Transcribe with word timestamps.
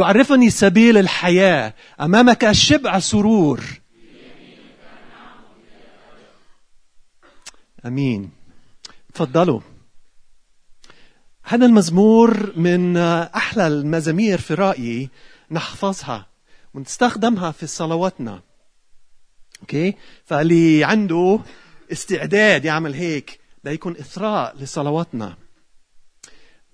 تعرفني 0.00 0.50
سبيل 0.50 0.98
الحياة. 0.98 1.74
أمامك 2.00 2.52
شبع 2.52 2.98
سرور. 2.98 3.64
أمين. 7.86 8.30
تفضلوا. 9.14 9.60
هذا 11.42 11.66
المزمور 11.66 12.52
من 12.58 12.96
أحلى 12.96 13.66
المزامير 13.66 14.38
في 14.38 14.54
رأيي. 14.54 15.10
نحفظها. 15.50 16.26
ونستخدمها 16.74 17.50
في 17.50 17.66
صلواتنا. 17.66 18.42
أوكي؟ 19.60 19.94
فاللي 20.24 20.84
عنده 20.84 21.40
استعداد 21.92 22.64
يعمل 22.64 22.94
هيك 22.94 23.40
ده 23.64 23.70
يكون 23.70 23.96
إثراء 23.96 24.56
لصلواتنا. 24.56 25.36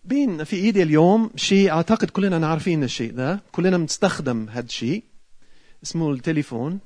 بين 0.07 0.45
في 0.45 0.57
ايدي 0.57 0.82
اليوم 0.82 1.30
شيء 1.36 1.70
أعتقد 1.70 2.11
كلنا 2.11 2.46
عارفين 2.46 2.84
الشيء 2.84 3.12
ده. 3.12 3.41
كلنا 3.52 3.79
بنستخدم 3.79 4.48
هذا 4.48 4.66
الشيء 4.66 5.04
اسمه 5.82 6.13
التليفون 6.13 6.79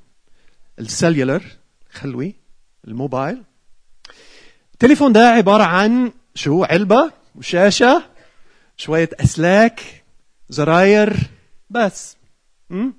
السلولر 0.78 1.42
خلوي 1.90 2.34
الموبايل. 2.88 3.42
التليفون 4.72 5.12
ده 5.12 5.28
عبارة 5.28 5.62
عن 5.62 6.12
شو؟ 6.34 6.64
علبة 6.64 7.12
وشاشة 7.34 8.04
شوية 8.76 9.10
أسلاك 9.20 10.04
زراير 10.48 11.16
بس. 11.70 12.16
م? 12.70 12.90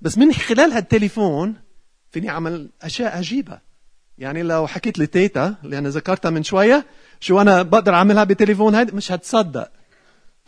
بس 0.00 0.18
من 0.18 0.32
خلال 0.32 0.72
هالتليفون 0.72 1.54
فيني 2.10 2.30
أعمل 2.30 2.70
أشياء 2.82 3.16
عجيبة. 3.16 3.60
يعني 4.18 4.42
لو 4.42 4.66
حكيت 4.66 4.98
لتيتا 4.98 5.54
اللي 5.64 5.78
أنا 5.78 5.88
ذكرتها 5.88 6.30
من 6.30 6.42
شوية 6.42 6.86
شو 7.20 7.40
أنا 7.40 7.62
بقدر 7.62 7.94
أعملها 7.94 8.24
بتليفون 8.24 8.74
هذا 8.74 8.94
مش 8.94 9.12
هتصدق. 9.12 9.70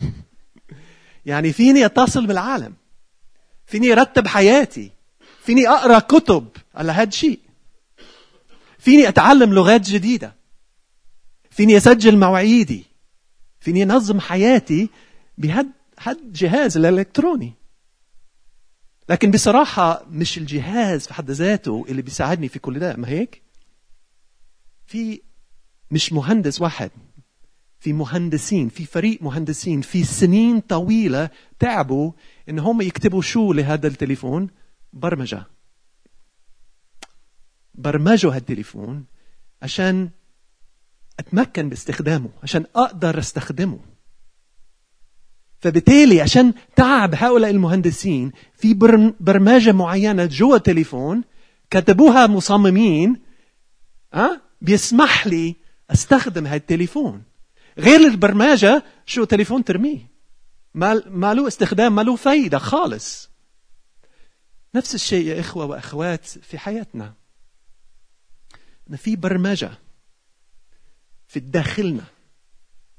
يعني 1.25 1.53
فيني 1.53 1.85
أتصل 1.85 2.27
بالعالم. 2.27 2.73
فيني 3.65 3.91
أرتب 3.91 4.27
حياتي. 4.27 4.91
فيني 5.43 5.67
أقرأ 5.67 5.99
كتب 5.99 6.47
على 6.75 6.91
هذا 6.91 7.07
الشيء 7.07 7.39
فيني 8.79 9.07
أتعلم 9.07 9.53
لغات 9.53 9.81
جديدة. 9.81 10.35
فيني 11.49 11.77
أسجل 11.77 12.17
مواعيدي. 12.17 12.85
فيني 13.59 13.83
أنظم 13.83 14.19
حياتي 14.19 14.89
بهد 15.37 15.67
هد 15.99 16.33
جهاز 16.33 16.77
الإلكتروني. 16.77 17.53
لكن 19.09 19.31
بصراحة 19.31 20.05
مش 20.11 20.37
الجهاز 20.37 21.07
في 21.07 21.13
حد 21.13 21.31
ذاته 21.31 21.85
اللي 21.89 22.01
بيساعدني 22.01 22.49
في 22.49 22.59
كل 22.59 22.79
ده. 22.79 22.95
ما 22.95 23.09
هيك؟ 23.09 23.44
في 24.85 25.21
مش 25.91 26.13
مهندس 26.13 26.61
واحد 26.61 26.91
في 27.79 27.93
مهندسين 27.93 28.69
في 28.69 28.85
فريق 28.85 29.21
مهندسين 29.21 29.81
في 29.81 30.03
سنين 30.03 30.59
طويلة 30.59 31.29
تعبوا 31.59 32.11
إن 32.49 32.59
هم 32.59 32.81
يكتبوا 32.81 33.21
شو 33.21 33.53
لهذا 33.53 33.87
التليفون؟ 33.87 34.49
برمجة. 34.93 35.45
برمجوا 37.73 38.35
هالتليفون 38.35 39.05
عشان 39.61 40.09
أتمكن 41.19 41.69
باستخدامه 41.69 42.29
عشان 42.43 42.65
أقدر 42.75 43.19
أستخدمه. 43.19 43.79
فبالتالي 45.59 46.21
عشان 46.21 46.53
تعب 46.75 47.15
هؤلاء 47.15 47.51
المهندسين 47.51 48.31
في 48.53 48.73
برمجة 49.19 49.71
معينة 49.71 50.25
جوا 50.25 50.55
التليفون 50.55 51.23
كتبوها 51.69 52.27
مصممين 52.27 53.21
أه؟ 54.13 54.44
بيسمح 54.65 55.27
لي 55.27 55.55
أستخدم 55.89 56.47
هالتليفون 56.47 57.23
غير 57.77 57.99
البرمجة 57.99 58.83
شو 59.05 59.23
تليفون 59.23 59.63
ترميه؟ 59.63 60.07
ما 60.73 61.03
ما 61.07 61.33
له 61.33 61.47
استخدام 61.47 61.95
ما 61.95 62.01
له 62.01 62.15
فايدة 62.15 62.57
خالص. 62.57 63.29
نفس 64.75 64.95
الشيء 64.95 65.25
يا 65.25 65.39
إخوة 65.39 65.65
وأخوات 65.65 66.25
في 66.25 66.57
حياتنا. 66.57 67.13
إن 68.89 68.95
في 68.95 69.15
برمجة 69.15 69.71
في 71.27 71.39
داخلنا. 71.39 72.03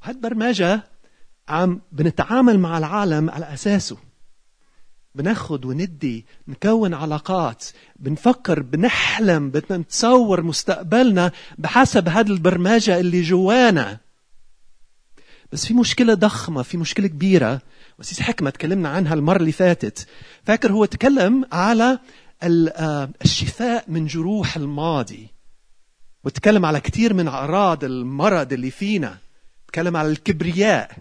هالبرمجة 0.02 0.88
عم 1.48 1.80
بنتعامل 1.92 2.58
مع 2.58 2.78
العالم 2.78 3.30
على 3.30 3.54
أساسه. 3.54 3.96
بناخد 5.16 5.64
وندي 5.64 6.24
نكون 6.48 6.94
علاقات 6.94 7.64
بنفكر 7.96 8.62
بنحلم 8.62 9.50
بدنا 9.50 9.78
نتصور 9.78 10.42
مستقبلنا 10.42 11.32
بحسب 11.58 12.08
هذه 12.08 12.30
البرمجة 12.30 13.00
اللي 13.00 13.22
جوانا. 13.22 13.98
بس 15.52 15.66
في 15.66 15.74
مشكلة 15.74 16.14
ضخمة 16.14 16.62
في 16.62 16.76
مشكلة 16.76 17.06
كبيرة. 17.06 17.60
وسيس 17.98 18.20
حكمة 18.20 18.50
تكلمنا 18.50 18.88
عنها 18.88 19.14
المرة 19.14 19.36
اللي 19.36 19.52
فاتت. 19.52 20.06
فاكر 20.44 20.72
هو 20.72 20.84
تكلم 20.84 21.46
على 21.52 21.98
الشفاء 23.24 23.84
من 23.88 24.06
جروح 24.06 24.56
الماضي. 24.56 25.28
وتكلم 26.24 26.64
على 26.66 26.80
كثير 26.80 27.14
من 27.14 27.28
أعراض 27.28 27.84
المرض 27.84 28.52
اللي 28.52 28.70
فينا. 28.70 29.16
تكلم 29.68 29.96
على 29.96 30.08
الكبرياء 30.08 30.98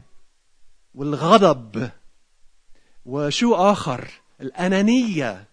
والغضب. 0.93 1.89
وشو 3.05 3.55
آخر؟ 3.55 4.09
الأنانية. 4.41 5.47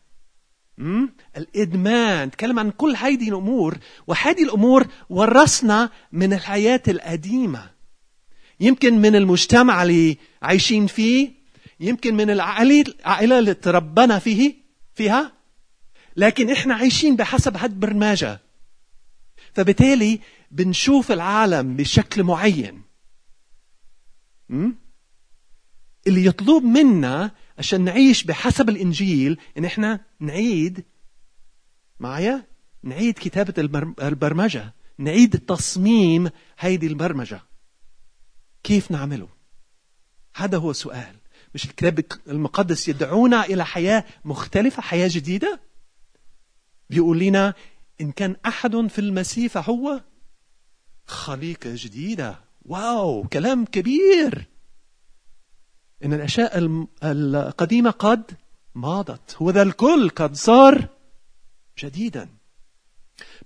م? 0.78 1.06
الإدمان. 1.36 2.30
تكلم 2.30 2.58
عن 2.58 2.70
كل 2.70 2.96
هذه 2.96 3.28
الأمور 3.28 3.78
وهذه 4.06 4.42
الأمور 4.42 4.86
ورثنا 5.10 5.90
من 6.12 6.32
الحياة 6.32 6.82
القديمة. 6.88 7.70
يمكن 8.60 8.98
من 8.98 9.16
المجتمع 9.16 9.82
اللي 9.82 10.16
عايشين 10.42 10.86
فيه 10.86 11.30
يمكن 11.80 12.14
من 12.14 12.30
العائلة 12.30 13.38
اللي 13.38 13.54
تربنا 13.54 14.18
فيه 14.18 14.54
فيها. 14.94 15.32
لكن 16.16 16.50
إحنا 16.50 16.74
عايشين 16.74 17.16
بحسب 17.16 17.56
هاد 17.56 17.80
برمجه 17.80 18.40
فبالتالي 19.54 20.20
بنشوف 20.50 21.12
العالم 21.12 21.76
بشكل 21.76 22.22
معين. 22.22 22.82
اللي 26.06 26.26
يطلب 26.26 26.64
منا 26.64 27.30
عشان 27.62 27.80
نعيش 27.84 28.24
بحسب 28.24 28.68
الإنجيل 28.68 29.38
إن 29.58 29.64
إحنا 29.64 30.00
نعيد 30.20 30.84
معايا؟ 32.00 32.46
نعيد 32.82 33.14
كتابة 33.14 33.54
البرمجة. 34.02 34.74
نعيد 34.98 35.38
تصميم 35.38 36.30
هيدي 36.58 36.86
البرمجة. 36.86 37.42
كيف 38.62 38.90
نعمله؟ 38.90 39.28
هذا 40.36 40.58
هو 40.58 40.70
السؤال. 40.70 41.16
مش 41.54 41.64
الكتاب 41.64 42.04
المقدس 42.28 42.88
يدعونا 42.88 43.44
إلى 43.44 43.64
حياة 43.64 44.04
مختلفة 44.24 44.82
حياة 44.82 45.08
جديدة؟ 45.12 45.60
بيقول 46.90 47.18
لنا 47.18 47.54
إن 48.00 48.12
كان 48.12 48.36
أحد 48.46 48.86
في 48.86 48.98
المسيح 48.98 49.52
فهو 49.52 50.00
خليقة 51.06 51.70
جديدة. 51.74 52.40
واو 52.62 53.28
كلام 53.28 53.64
كبير. 53.64 54.51
إن 56.04 56.12
الأشياء 56.12 56.58
القديمة 57.02 57.90
قد 57.90 58.32
ماضت. 58.74 59.36
هو 59.36 59.50
ذا 59.50 59.62
الكل 59.62 60.08
قد 60.08 60.34
صار 60.34 60.88
جديدا. 61.78 62.28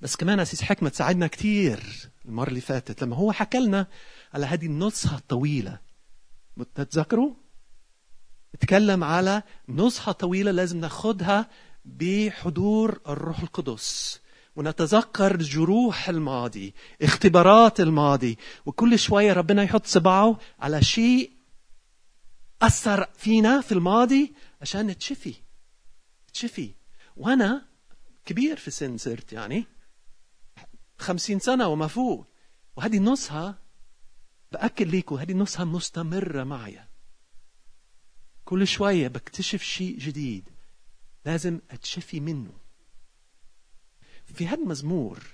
بس 0.00 0.16
كمان 0.16 0.40
أسيس 0.40 0.62
حكمة 0.62 0.88
تساعدنا 0.88 1.26
كتير 1.26 1.82
المرة 2.24 2.48
اللي 2.48 2.60
فاتت. 2.60 3.02
لما 3.02 3.16
هو 3.16 3.32
حكى 3.32 3.58
لنا 3.58 3.86
على 4.34 4.46
هذه 4.46 4.66
النصحة 4.66 5.16
الطويلة 5.16 5.78
تتذكروا؟ 6.74 7.34
تكلم 8.60 9.04
على 9.04 9.42
نصحة 9.68 10.12
طويلة 10.12 10.50
لازم 10.50 10.80
ناخدها 10.80 11.48
بحضور 11.84 13.00
الروح 13.08 13.40
القدس 13.40 14.20
ونتذكر 14.56 15.36
جروح 15.36 16.08
الماضي 16.08 16.74
اختبارات 17.02 17.80
الماضي 17.80 18.38
وكل 18.66 18.98
شوية 18.98 19.32
ربنا 19.32 19.62
يحط 19.62 19.86
صباعه 19.86 20.38
على 20.60 20.82
شيء 20.82 21.30
أثر 22.62 23.04
فينا 23.14 23.60
في 23.60 23.72
الماضي 23.72 24.34
عشان 24.60 24.86
نتشفي. 24.86 25.34
تشفي 26.32 26.74
وأنا 27.16 27.68
كبير 28.24 28.56
في 28.56 28.68
السن 28.68 28.98
صرت 28.98 29.32
يعني. 29.32 29.66
خمسين 30.98 31.38
سنة 31.38 31.68
وما 31.68 31.86
فوق. 31.86 32.26
وهذه 32.76 32.96
النصها 32.96 33.58
بأكد 34.52 34.86
ليكم 34.86 35.16
هذه 35.16 35.32
النصها 35.32 35.64
مستمرة 35.64 36.44
معي. 36.44 36.80
كل 38.44 38.66
شوية 38.66 39.08
بكتشف 39.08 39.62
شيء 39.62 39.98
جديد. 39.98 40.50
لازم 41.24 41.60
أتشفي 41.70 42.20
منه. 42.20 42.52
في 44.24 44.48
هذا 44.48 44.62
المزمور 44.62 45.26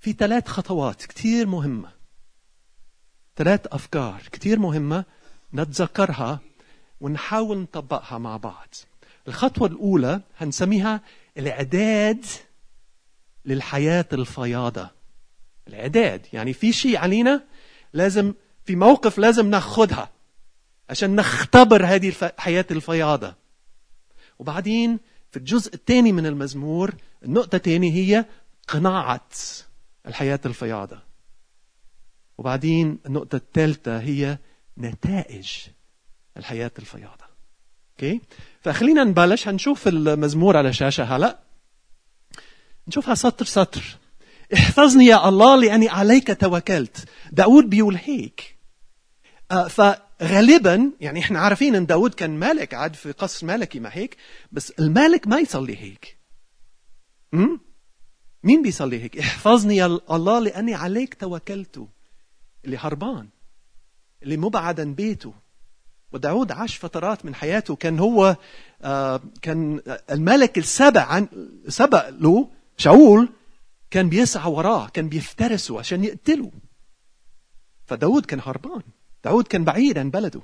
في 0.00 0.12
ثلاث 0.12 0.48
خطوات 0.48 1.06
كثير 1.06 1.46
مهمة. 1.46 1.92
ثلاث 3.36 3.66
أفكار 3.66 4.22
كثير 4.32 4.58
مهمة 4.58 5.04
نتذكرها 5.54 6.40
ونحاول 7.00 7.58
نطبقها 7.58 8.18
مع 8.18 8.36
بعض. 8.36 8.74
الخطوة 9.28 9.68
الأولى 9.68 10.20
هنسميها 10.38 11.00
الإعداد 11.38 12.24
للحياة 13.44 14.06
الفياضة. 14.12 14.90
الإعداد 15.68 16.26
يعني 16.32 16.52
في 16.52 16.72
شيء 16.72 16.96
علينا 16.96 17.44
لازم 17.92 18.34
في 18.64 18.76
موقف 18.76 19.18
لازم 19.18 19.50
ناخدها 19.50 20.10
عشان 20.90 21.16
نختبر 21.16 21.84
هذه 21.86 22.12
الحياة 22.22 22.66
الفياضة. 22.70 23.34
وبعدين 24.38 24.98
في 25.30 25.36
الجزء 25.36 25.74
الثاني 25.74 26.12
من 26.12 26.26
المزمور 26.26 26.94
النقطة 27.24 27.56
الثانية 27.56 27.92
هي 27.92 28.24
قناعة 28.68 29.28
الحياة 30.06 30.40
الفياضة. 30.46 31.02
وبعدين 32.38 32.98
النقطة 33.06 33.36
الثالثة 33.36 34.00
هي 34.00 34.38
نتائج. 34.78 35.50
الحياة 36.38 36.70
الفياضة. 36.78 37.24
أوكي 37.92 38.20
فخلينا 38.60 39.04
نبلش. 39.04 39.48
هنشوف 39.48 39.88
المزمور 39.88 40.56
على 40.56 40.68
الشاشة 40.68 41.04
هلا. 41.04 41.38
نشوفها 42.88 43.14
سطر 43.14 43.44
سطر. 43.44 43.96
احفظني 44.54 45.06
يا 45.06 45.28
الله 45.28 45.56
لأني 45.56 45.88
عليك 45.88 46.40
توكلت. 46.40 47.08
داود 47.32 47.70
بيقول 47.70 47.96
هيك 47.96 48.58
آه 49.50 49.68
فغالبا 49.68 50.92
يعني 51.00 51.20
إحنا 51.20 51.38
عارفين 51.38 51.74
إن 51.74 51.86
داود 51.86 52.14
كان 52.14 52.38
ملك 52.38 52.74
عاد 52.74 52.94
في 52.94 53.12
قصر 53.12 53.46
ملكي 53.46 53.80
ما 53.80 53.90
هيك 53.92 54.16
بس 54.52 54.70
الملك 54.70 55.26
ما 55.26 55.38
يصلي 55.38 55.76
هيك. 55.76 56.18
م? 57.32 57.58
مين 58.42 58.62
بيصلي 58.62 59.02
هيك؟ 59.02 59.18
احفظني 59.18 59.76
يا 59.76 59.86
الله 59.86 60.38
لأني 60.38 60.74
عليك 60.74 61.14
توكلت. 61.14 61.88
اللي 62.64 62.76
هربان. 62.76 63.28
اللي 64.22 64.36
مبعد 64.36 64.80
عن 64.80 64.94
بيته. 64.94 65.34
وداود 66.12 66.52
عاش 66.52 66.78
فترات 66.78 67.24
من 67.24 67.34
حياته 67.34 67.76
كان 67.76 67.98
هو 67.98 68.36
آه 68.82 69.20
كان 69.42 69.80
الملك 70.10 70.58
السبع 70.58 71.02
عن 71.02 71.28
سبق 71.68 72.08
له 72.08 72.48
شاول 72.76 73.28
كان 73.90 74.08
بيسعى 74.08 74.50
وراه 74.52 74.88
كان 74.88 75.08
بيفترسه 75.08 75.78
عشان 75.78 76.04
يقتله. 76.04 76.52
فداود 77.86 78.26
كان 78.26 78.40
هربان. 78.42 78.82
داود 79.24 79.46
كان 79.46 79.64
بعيد 79.64 79.98
عن 79.98 80.10
بلده. 80.10 80.40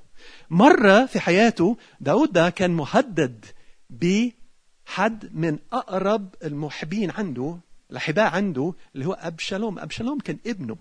مرة 0.50 1.06
في 1.06 1.20
حياته 1.20 1.76
داود 2.00 2.32
ده 2.32 2.50
كان 2.50 2.70
مهدد 2.70 3.44
بحد 3.90 5.30
من 5.34 5.58
أقرب 5.72 6.34
المحبين 6.44 7.10
عنده 7.10 7.58
الأحباء 7.90 8.26
عنده 8.34 8.74
اللي 8.94 9.06
هو 9.06 9.12
أبشالوم. 9.12 9.78
أبشالوم 9.78 10.18
كان 10.18 10.38
ابنه. 10.46 10.76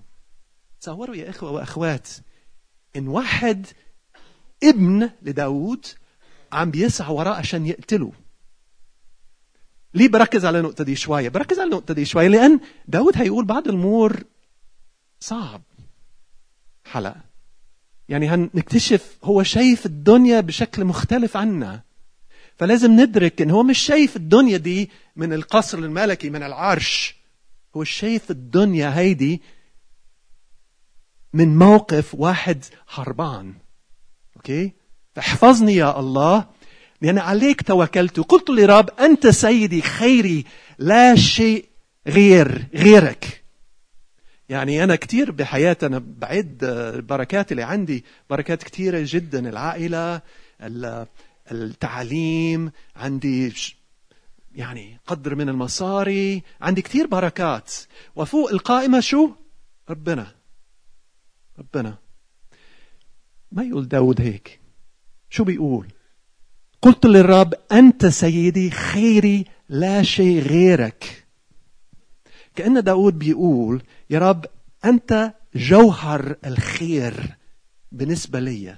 تصوروا 0.82 1.16
يا 1.16 1.30
إخوة 1.30 1.52
وأخوات 1.52 2.10
إن 2.96 3.08
واحد 3.08 3.68
ابن 4.70 5.10
لداود 5.22 5.86
عم 6.52 6.72
بيسعى 6.72 7.14
وراه 7.14 7.34
عشان 7.34 7.66
يقتله. 7.66 8.12
ليه 9.94 10.08
بركز 10.08 10.46
على 10.46 10.60
النقطة 10.60 10.84
دي 10.84 10.96
شوية؟ 10.96 11.30
بركز 11.30 11.60
على 11.60 11.68
النقطة 11.68 11.94
دي 11.94 12.06
شوية 12.06 12.28
لأن 12.28 12.60
داود 12.88 13.18
هيقول 13.18 13.46
بعض 13.46 13.68
الأمور 13.68 14.24
صعب. 15.20 15.62
حلقة. 16.86 17.22
يعني 18.10 18.30
هنكتشف 18.30 19.18
هو 19.24 19.44
شايف 19.44 19.86
الدنيا 19.86 20.40
بشكل 20.40 20.86
مختلف 20.86 21.38
عنا. 21.38 21.82
فلازم 22.58 22.92
ندرك 22.92 23.42
إن 23.42 23.52
هو 23.52 23.64
مش 23.64 23.80
شايف 23.80 24.16
الدنيا 24.16 24.58
دي 24.58 24.90
من 25.16 25.34
القصر 25.34 25.78
الملكي 25.78 26.30
من 26.30 26.44
العرش. 26.44 27.16
هو 27.76 27.84
شايف 27.84 28.32
الدنيا 28.32 28.98
هيدي 28.98 29.42
من 31.34 31.58
موقف 31.58 32.16
واحد 32.16 32.66
هربان. 32.90 33.54
أوكي؟ 34.44 34.74
فاحفظني 35.16 35.76
يا 35.76 36.00
الله 36.00 36.46
لأن 37.02 37.18
عليك 37.18 37.62
توكلت. 37.62 38.20
قلت 38.20 38.50
لرب 38.50 38.90
أنت 39.00 39.28
سيدي 39.28 39.82
خيري 39.82 40.46
لا 40.78 41.16
شيء 41.16 41.66
غير 42.08 42.66
غيرك. 42.76 43.44
يعني 44.50 44.84
أنا 44.84 44.96
كثير 44.96 45.32
بحياتي 45.32 45.86
أنا 45.86 46.04
بعد 46.06 46.64
البركات 46.96 47.52
اللي 47.52 47.64
عندي 47.64 48.04
بركات 48.30 48.64
كثيرة 48.64 49.02
جدا. 49.08 49.50
العائلة 49.50 50.22
التعليم 51.52 52.72
عندي 52.96 53.54
يعني 54.56 55.00
قدر 55.08 55.36
من 55.36 55.50
المصاري 55.50 56.44
عندي 56.62 56.82
كثير 56.82 57.08
بركات. 57.08 57.74
وفوق 58.16 58.50
القائمة 58.52 59.00
شو؟ 59.00 59.30
ربنا. 59.90 60.28
ربنا. 61.60 61.98
ما 63.54 63.64
يقول 63.64 63.88
داود 63.88 64.22
هيك؟ 64.22 64.60
شو 65.30 65.44
بيقول؟ 65.44 65.88
قلت 66.82 67.06
للرب 67.06 67.54
أنت 67.72 68.06
سيدي 68.06 68.72
خيري 68.72 69.46
لا 69.70 70.04
شيء 70.04 70.42
غيرك. 70.42 71.26
كأن 72.56 72.84
داود 72.84 73.20
بيقول 73.20 73.84
يا 74.10 74.20
رب 74.20 74.46
أنت 74.86 75.34
جوهر 75.56 76.36
الخير 76.46 77.36
بالنسبة 77.92 78.40
لي 78.40 78.78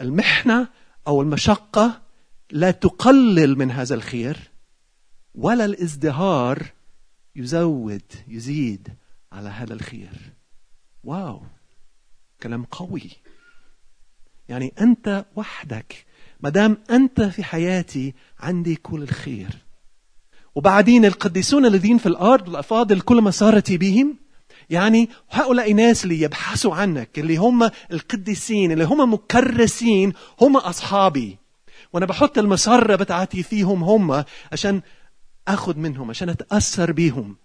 المحنة 0.00 0.68
أو 1.06 1.22
المشقة 1.22 2.02
لا 2.50 2.70
تقلل 2.70 3.58
من 3.58 3.70
هذا 3.70 3.94
الخير 3.94 4.50
ولا 5.34 5.64
الازدهار 5.64 6.72
يزود 7.36 8.12
يزيد 8.28 8.88
على 9.32 9.48
هذا 9.48 9.74
الخير. 9.74 10.32
واو! 11.04 11.42
كلام 12.42 12.64
قوي. 12.64 13.10
يعني 14.48 14.72
أنت 14.80 15.24
وحدك 15.36 16.06
ما 16.40 16.50
دام 16.50 16.78
أنت 16.90 17.20
في 17.20 17.44
حياتي 17.44 18.14
عندي 18.40 18.74
كل 18.76 19.02
الخير. 19.02 19.58
وبعدين 20.54 21.04
القديسون 21.04 21.66
الذين 21.66 21.98
في 21.98 22.06
الأرض 22.06 22.48
الأفاضل 22.48 23.00
كل 23.00 23.20
ما 23.20 23.30
صارت 23.30 23.72
بهم 23.72 24.16
يعني 24.70 25.08
هؤلاء 25.30 25.72
ناس 25.72 26.04
اللي 26.04 26.20
يبحثوا 26.20 26.74
عنك 26.74 27.18
اللي 27.18 27.36
هم 27.36 27.70
القديسين 27.92 28.72
اللي 28.72 28.84
هم 28.84 29.12
مكرسين 29.12 30.12
هم 30.40 30.56
أصحابي. 30.56 31.38
وأنا 31.92 32.06
بحط 32.06 32.38
المسرة 32.38 32.96
بتاعتي 32.96 33.42
فيهم 33.42 33.84
هم 33.84 34.24
عشان 34.52 34.82
أخذ 35.48 35.76
منهم 35.76 36.10
عشان 36.10 36.28
أتأثر 36.28 36.92
بهم 36.92 37.36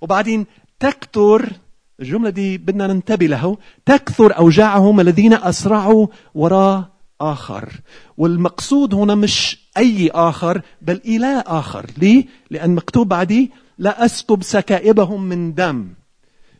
وبعدين 0.00 0.46
تكتر 0.80 1.52
الجملة 2.02 2.30
دي 2.30 2.58
بدنا 2.58 2.86
ننتبه 2.86 3.26
له. 3.26 3.58
تكثر 3.86 4.36
أوجاعهم 4.36 5.00
الذين 5.00 5.34
أسرعوا 5.34 6.06
وراء 6.34 6.92
آخر. 7.20 7.72
والمقصود 8.16 8.94
هنا 8.94 9.14
مش 9.14 9.58
أي 9.76 10.10
آخر 10.10 10.62
بل 10.82 11.00
إله 11.06 11.40
آخر. 11.40 11.86
ليه؟ 11.98 12.24
لأن 12.50 12.74
مكتوب 12.74 13.08
بعديه 13.08 13.48
لا 13.78 14.04
أسكب 14.04 14.42
سكائبهم 14.42 15.22
من 15.22 15.54
دم. 15.54 15.88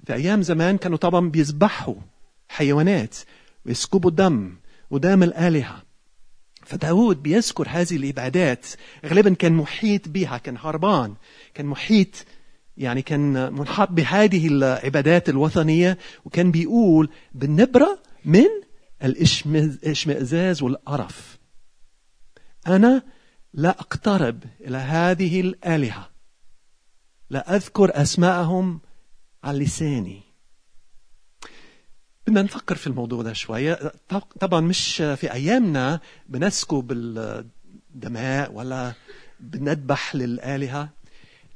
في 0.06 0.14
أيام 0.14 0.42
زمان 0.42 0.76
كانوا 0.76 0.98
طبعا 0.98 1.30
بيذبحوا 1.30 1.94
حيوانات 2.48 3.16
ويسكبوا 3.66 4.10
دم 4.10 4.54
ودم 4.90 5.22
الآلهة. 5.22 5.82
فداود 6.66 7.22
بيذكر 7.22 7.66
هذه 7.68 7.96
العبادات. 7.96 8.66
غالبا 9.06 9.34
كان 9.34 9.52
محيط 9.52 10.08
بها 10.08 10.38
كان 10.38 10.56
هربان 10.56 11.14
كان 11.54 11.66
محيط 11.66 12.08
يعني 12.76 13.02
كان 13.02 13.52
منحط 13.52 13.88
بهذه 13.90 14.46
العبادات 14.46 15.28
الوثنية 15.28 15.98
وكان 16.24 16.50
بيقول 16.50 17.10
بالنبرة 17.34 17.98
من 18.24 18.46
الإشمئزاز 19.04 20.62
والقرف. 20.62 21.38
أنا 22.66 23.02
لا 23.54 23.70
أقترب 23.70 24.44
إلى 24.60 24.76
هذه 24.76 25.40
الآلهة. 25.40 26.10
لا 27.30 27.56
أذكر 27.56 28.02
أسماءهم 28.02 28.80
على 29.44 29.58
لساني. 29.58 30.22
بدنا 32.26 32.42
نفكر 32.42 32.74
في 32.74 32.86
الموضوع 32.86 33.22
ده 33.22 33.32
شوية. 33.32 33.92
طبعا 34.40 34.60
مش 34.60 34.96
في 34.96 35.32
أيامنا 35.32 36.00
بنسكب 36.28 36.92
الدماء 36.92 38.52
ولا 38.52 38.92
بنذبح 39.40 40.14
للآلهة. 40.14 40.88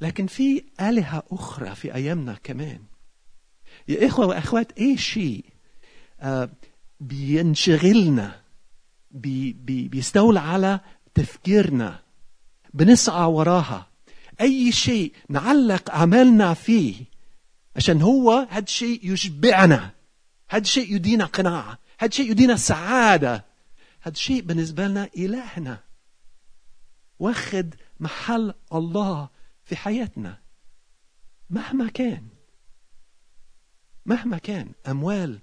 لكن 0.01 0.27
في 0.27 0.63
آلهة 0.81 1.23
أخرى 1.31 1.75
في 1.75 1.95
أيامنا 1.95 2.37
كمان. 2.43 2.79
يا 3.87 4.07
إخوة 4.07 4.25
وأخوات 4.25 4.71
أي 4.79 4.97
شيء 4.97 5.45
آه 6.19 6.49
بينشغلنا 6.99 8.41
بي 9.11 9.53
بي 9.53 9.87
بيستولى 9.87 10.39
على 10.39 10.79
تفكيرنا 11.13 11.99
بنسعى 12.73 13.25
وراها. 13.25 13.87
أي 14.41 14.71
شيء 14.71 15.13
نعلق 15.29 15.91
عملنا 15.91 16.53
فيه 16.53 16.95
عشان 17.75 18.01
هو 18.01 18.47
هذا 18.49 18.63
الشيء 18.63 19.13
يشبعنا 19.13 19.91
هذا 20.49 20.61
الشيء 20.61 20.95
يدينا 20.95 21.25
قناعة 21.25 21.79
هذا 21.99 22.09
الشيء 22.09 22.31
يدينا 22.31 22.55
سعادة. 22.55 23.45
هذا 24.01 24.13
الشيء 24.13 24.41
بالنسبة 24.41 24.87
لنا 24.87 25.09
إلهنا. 25.17 25.79
واخد 27.19 27.75
محل 27.99 28.53
الله 28.73 29.29
في 29.67 29.75
حياتنا. 29.75 30.37
مهما 31.49 31.89
كان. 31.89 32.27
مهما 34.05 34.37
كان. 34.37 34.71
أموال 34.87 35.39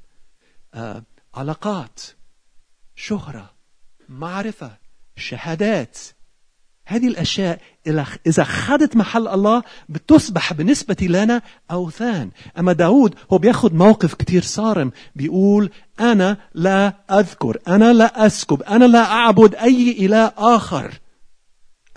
آه، 0.75 1.03
علاقات 1.35 2.01
شهرة 2.97 3.51
معرفة 4.09 4.77
شهادات. 5.17 5.99
هذه 6.87 7.09
الأشياء 7.09 7.61
إذا 8.27 8.43
أخذت 8.43 8.97
محل 8.97 9.29
الله 9.29 9.63
بتصبح 9.89 10.53
بالنسبة 10.53 10.97
لنا 11.01 11.43
أوثان. 11.71 12.31
أما 12.59 12.73
داود 12.73 13.15
هو 13.33 13.39
بياخد 13.39 13.75
موقف 13.75 14.15
كتير 14.15 14.43
صارم. 14.43 14.93
بيقول 15.15 15.71
أنا 16.01 16.37
لا 16.55 16.87
أذكر 17.11 17.59
أنا 17.69 17.93
لا 17.93 18.27
أسكب 18.27 18.63
أنا 18.63 18.85
لا 18.85 19.05
أعبد 19.05 19.55
أي 19.55 20.07
إله 20.07 20.33
آخر. 20.37 21.01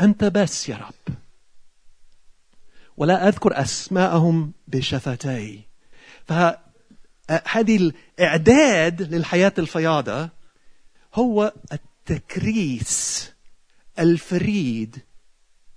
أنت 0.02 0.24
بس 0.24 0.70
يا 0.70 0.78
رب. 0.78 1.18
ولا 2.98 3.28
أذكر 3.28 3.62
أسماءهم 3.62 4.54
بشفتي. 4.68 5.62
فهذه 6.26 7.92
الإعداد 8.20 9.14
للحياة 9.14 9.54
الفياضة 9.58 10.30
هو 11.14 11.54
التكريس 11.72 13.32
الفريد. 14.00 15.02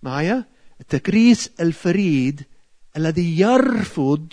معايا؟ 0.03 0.45
التكريس 0.81 1.50
الفريد 1.61 2.45
الذي 2.97 3.41
يرفض 3.41 4.33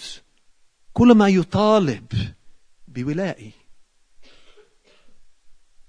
كل 0.93 1.11
ما 1.11 1.27
يطالب 1.27 2.33
بولائي 2.87 3.51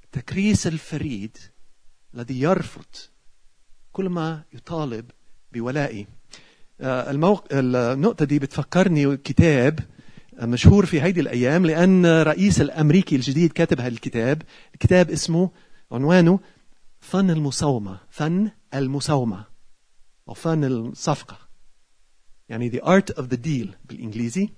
التكريس 0.05 0.67
الفريد 0.67 1.39
الذي 2.15 2.41
يرفض 2.41 2.85
كل 3.93 4.09
ما 4.09 4.43
يطالب 4.53 5.11
بولائي 5.53 6.07
الموق... 6.81 7.45
النقطة 7.53 8.25
دي 8.25 8.39
بتفكرني 8.39 9.17
كتاب 9.17 9.81
مشهور 10.43 10.87
في 10.87 11.01
هذه 11.01 11.21
الأيام 11.21 11.67
لأن 11.67 12.07
رئيس 12.07 12.61
الأمريكي 12.61 13.17
الجديد 13.17 13.53
كاتب 13.53 13.81
هذا 13.81 13.89
الكتاب. 13.89 14.43
الكتاب 14.75 15.11
اسمه 15.11 15.51
عنوانه 15.93 16.41
فن 17.01 17.31
المساومة 17.31 17.99
فن 18.11 18.51
المساومة 18.75 19.45
أو 20.29 20.35
فن 20.35 20.65
الصفقة. 20.65 21.39
يعني 22.49 22.71
the 22.71 22.83
art 22.85 23.15
of 23.15 23.25
the 23.25 23.37
deal 23.47 23.69
بالإنجليزي. 23.85 24.49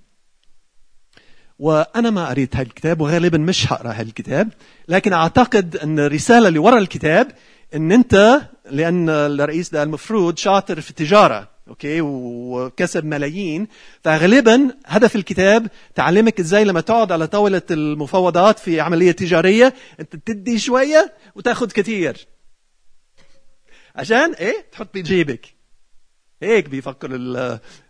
وأنا 1.59 2.09
ما 2.09 2.29
قريت 2.29 2.55
هذا 2.55 2.65
الكتاب 2.65 3.01
وغالبا 3.01 3.37
مش 3.37 3.73
هقرأ 3.73 3.89
هذا 3.91 4.01
الكتاب 4.01 4.49
لكن 4.87 5.13
أعتقد 5.13 5.75
أن 5.77 5.99
الرسالة 5.99 6.47
اللي 6.47 6.59
ورا 6.59 6.77
الكتاب 6.77 7.27
أن 7.75 7.91
أنت 7.91 8.41
لأن 8.71 9.09
الرئيس 9.09 9.69
ده 9.69 9.83
المفروض 9.83 10.37
شاطر 10.37 10.81
في 10.81 10.89
التجارة 10.89 11.50
أوكي؟ 11.71 12.01
وكسب 12.01 13.05
ملايين. 13.05 13.67
فغالبا 14.03 14.77
هدف 14.85 15.15
الكتاب 15.15 15.67
تعلمك 15.95 16.39
إزاي 16.39 16.63
لما 16.63 16.81
تقعد 16.81 17.11
على 17.11 17.27
طاولة 17.27 17.61
المفاوضات 17.71 18.59
في 18.59 18.81
عملية 18.81 19.11
تجارية 19.11 19.73
أنت 19.99 20.15
تدي 20.15 20.59
شوية 20.59 21.13
وتاخذ 21.35 21.71
كثير 21.71 22.27
عشان 23.95 24.33
إيه؟ 24.33 24.65
تحط 24.71 24.87
بجيبك 24.93 25.53
هيك 26.41 26.69
بيفكر 26.69 27.09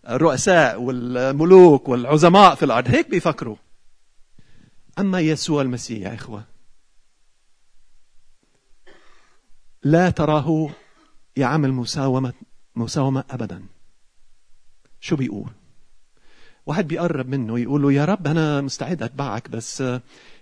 الرؤساء 0.09 0.81
والملوك 0.81 1.89
والعظماء 1.89 2.55
في 2.55 2.65
الأرض. 2.65 2.87
هيك 2.87 3.09
بيفكروا. 3.09 3.55
أما 4.99 5.19
يسوع 5.19 5.61
المسيح 5.61 6.09
يا 6.09 6.15
إخوة 6.15 6.43
لا 9.83 10.09
تراه 10.09 10.69
يعمل 11.35 11.71
مساومه 11.71 12.33
مساومة 12.75 13.23
أبدا. 13.29 13.63
شو 15.01 15.15
بيقول؟ 15.15 15.49
واحد 16.65 16.87
بيقرب 16.87 17.29
منه 17.29 17.59
يقول 17.59 17.81
له 17.81 17.93
يا 17.93 18.05
رب 18.05 18.27
أنا 18.27 18.61
مستعد 18.61 19.03
أتبعك 19.03 19.49
بس 19.49 19.83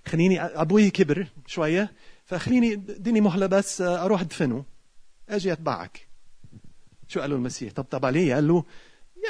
خليني 0.07 0.41
أبوي 0.41 0.89
كبر 0.89 1.27
شوية 1.47 1.91
فخليني 2.25 2.73
اديني 2.73 3.21
مهلة 3.21 3.45
بس 3.45 3.81
أروح 3.81 4.21
أدفنه. 4.21 4.65
أجي 5.29 5.53
أتبعك. 5.53 6.07
شو 7.07 7.21
قال 7.21 7.29
له 7.29 7.35
المسيح 7.35 7.73
طبطب 7.73 8.05
عليه 8.05 8.35
قال 8.35 8.47
له 8.47 8.63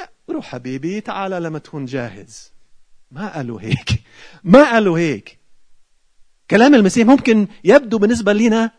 يا 0.00 0.08
روح 0.34 0.46
حبيبي 0.46 1.00
تعال 1.00 1.42
لما 1.42 1.58
تكون 1.58 1.84
جاهز. 1.84 2.52
ما 3.10 3.34
قالوا 3.34 3.60
هيك. 3.60 4.02
ما 4.44 4.72
قالوا 4.72 4.98
هيك. 4.98 5.38
كلام 6.50 6.74
المسيح 6.74 7.06
ممكن 7.06 7.48
يبدو 7.64 7.98
بالنسبة 7.98 8.32
لنا 8.32 8.70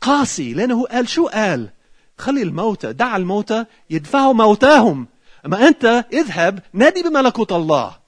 قاسي 0.00 0.54
لأنه 0.54 0.84
قال 0.84 1.08
شو 1.08 1.26
قال؟ 1.26 1.70
خلي 2.18 2.42
الموتى 2.42 2.92
دع 2.92 3.16
الموتى 3.16 3.64
يدفعوا 3.90 4.32
موتاهم. 4.32 5.06
أما 5.46 5.68
أنت 5.68 6.04
اذهب 6.12 6.62
نادي 6.72 7.02
بملكوت 7.02 7.52
الله. 7.52 8.00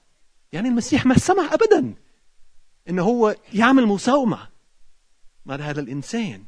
يعني 0.53 0.69
المسيح 0.69 1.05
ما 1.05 1.17
سمح 1.17 1.53
أبدا 1.53 1.93
إنه 2.89 3.03
هو 3.03 3.35
يعمل 3.53 3.85
مساومة 3.85 4.47
مع 5.45 5.55
هذا 5.55 5.81
الإنسان. 5.81 6.43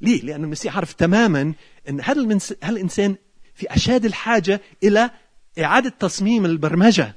ليه؟ 0.00 0.22
لأن 0.22 0.44
المسيح 0.44 0.76
عرف 0.76 0.92
تماما 0.92 1.54
أن 1.88 2.00
هذا 2.00 2.38
الإنسان 2.64 3.16
في 3.54 3.74
أشد 3.74 4.04
الحاجة 4.04 4.60
إلى 4.82 5.10
إعادة 5.58 5.90
تصميم 5.90 6.44
البرمجة. 6.44 7.16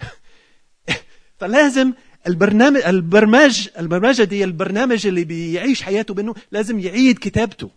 فلازم 1.40 1.92
البرنامج 2.26 2.80
البرمج 2.80 3.68
البرمجة 3.78 4.22
دي 4.22 4.44
البرنامج 4.44 5.06
اللي 5.06 5.24
بيعيش 5.24 5.82
حياته 5.82 6.14
بأنه 6.14 6.34
لازم 6.50 6.78
يعيد 6.78 7.18
كتابته. 7.18 7.70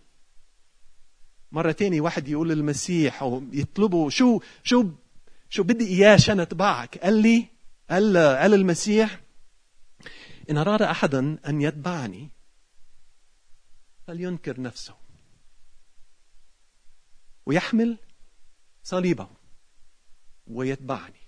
مرة 1.54 1.72
تاني 1.72 2.00
واحد 2.00 2.28
يقول 2.28 2.48
للمسيح 2.48 3.22
أو 3.22 3.44
يطلبه 3.52 4.08
شو 4.08 4.40
شو 4.62 4.90
شو 5.48 5.62
بدي 5.62 5.86
إياه 5.86 6.14
عشان 6.14 6.40
أتبعك؟ 6.40 6.98
قال 6.98 7.22
لي 7.22 7.46
قال 7.90 8.16
قال 8.16 8.54
المسيح 8.54 9.20
إن 10.50 10.56
أراد 10.56 10.82
أحدا 10.82 11.38
أن 11.48 11.62
يتبعني 11.62 12.30
فلينكر 14.06 14.60
نفسه 14.60 14.94
ويحمل 17.46 17.98
صليبه 18.82 19.28
ويتبعني. 20.46 21.20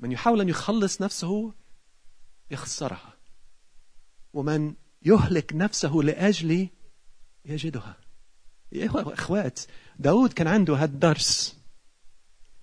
من 0.00 0.12
يحاول 0.12 0.40
أن 0.40 0.48
يخلص 0.48 1.02
نفسه 1.02 1.54
يخسرها 2.50 3.14
ومن 4.32 4.74
يهلك 5.02 5.52
نفسه 5.54 5.92
لأجلي 5.94 6.70
يجدها. 7.44 8.09
أخوات. 8.74 9.60
داود 9.98 10.32
كان 10.32 10.46
عنده 10.46 10.74
هالدرس 10.74 11.56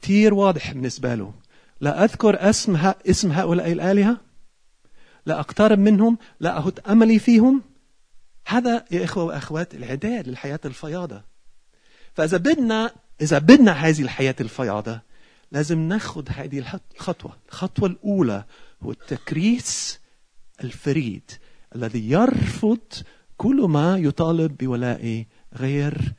كثير 0.02 0.34
واضح 0.34 0.72
بالنسبة 0.72 1.16
له. 1.16 1.34
لا 1.82 2.04
أذكر 2.04 2.50
اسم 2.50 2.92
اسم 3.10 3.32
هؤلاء 3.32 3.72
الآلهة. 3.72 4.18
لا 5.26 5.40
أقترب 5.40 5.80
منهم. 5.80 6.18
لا 6.40 6.58
أهد 6.58 6.80
أملي 6.80 7.20
فيهم. 7.20 7.62
هذا 8.48 8.86
يا 8.92 9.04
إخوة 9.04 9.24
وأخوات 9.24 9.76
العداد 9.76 10.28
للحياة 10.28 10.60
الفياضة. 10.66 11.24
فإذا 12.14 12.38
بدنا 12.38 12.92
إذا 13.22 13.40
بدنا 13.40 13.72
هذه 13.72 14.02
الحياة 14.02 14.36
الفياضة 14.42 15.02
لازم 15.52 15.80
ناخذ 15.80 16.30
هذه 16.30 16.60
الخطوة. 16.96 17.38
الخطوة 17.50 17.90
الأولى 17.90 18.44
هو 18.84 18.92
التكريس 18.92 20.00
الفريد 20.64 21.32
الذي 21.76 22.12
يرفض 22.12 22.80
كل 23.38 23.62
ما 23.62 23.98
يطالب 23.98 24.58
بولاء 24.58 25.26
غير 25.56 26.14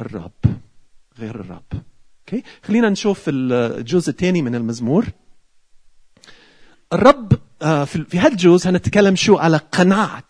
الرب. 0.00 0.60
غير 1.18 1.40
الرب. 1.40 1.82
أوكي 2.20 2.42
خلينا 2.64 2.88
نشوف 2.88 3.24
الجزء 3.28 4.10
الثاني 4.10 4.42
من 4.42 4.54
المزمور. 4.54 5.06
الرب 6.92 7.32
آه، 7.62 7.84
في 7.84 8.18
هذا 8.18 8.32
الجزء 8.32 8.70
هنتكلم 8.70 9.16
شو 9.16 9.36
على 9.36 9.56
قناعة. 9.56 10.28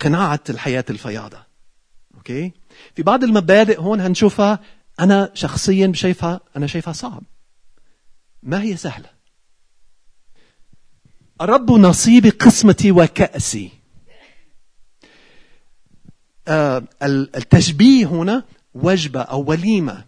قناعة 0.00 0.40
الحياة 0.50 0.84
الفياضة. 0.90 1.46
أوكي 2.14 2.52
في 2.94 3.02
بعض 3.02 3.24
المبادئ 3.24 3.80
هون 3.80 4.00
هنشوفها 4.00 4.60
أنا 5.00 5.30
شخصيا 5.34 5.92
شايفها 5.92 6.40
أنا 6.56 6.66
شايفها 6.66 6.92
صعب. 6.92 7.22
ما 8.42 8.62
هي 8.62 8.76
سهلة؟ 8.76 9.10
الرب 11.40 11.70
نصيبي 11.70 12.30
قسمتي 12.30 12.92
وكأسي. 12.92 13.70
التشبيه 17.02 18.06
هنا 18.06 18.44
وجبة 18.74 19.20
أو 19.20 19.44
وليمة. 19.44 20.04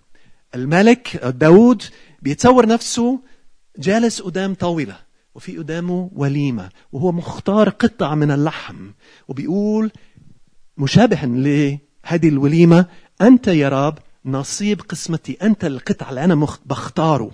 الملك 0.55 1.17
داود 1.17 1.83
بيتصور 2.23 2.67
نفسه 2.67 3.21
جالس 3.79 4.23
قدام 4.23 4.55
طاولة 4.55 4.97
وفي 5.35 5.59
قدامه 5.59 6.11
وليمة 6.13 6.69
وهو 6.93 7.13
مختار 7.13 7.69
قطع 7.69 8.15
من 8.15 8.31
اللحم 8.31 8.91
وبيقول 9.29 9.91
مشابها 10.77 11.27
لهذه 11.27 12.29
الوليمة 12.29 12.87
أنت 13.23 13.49
يا 13.49 13.69
رب 13.69 13.99
نصيب 14.25 14.81
قسمتي 14.81 15.33
أنت 15.43 15.65
القطع 15.65 16.11
اللي 16.11 16.25
أنا 16.25 16.47
بختاره. 16.67 17.31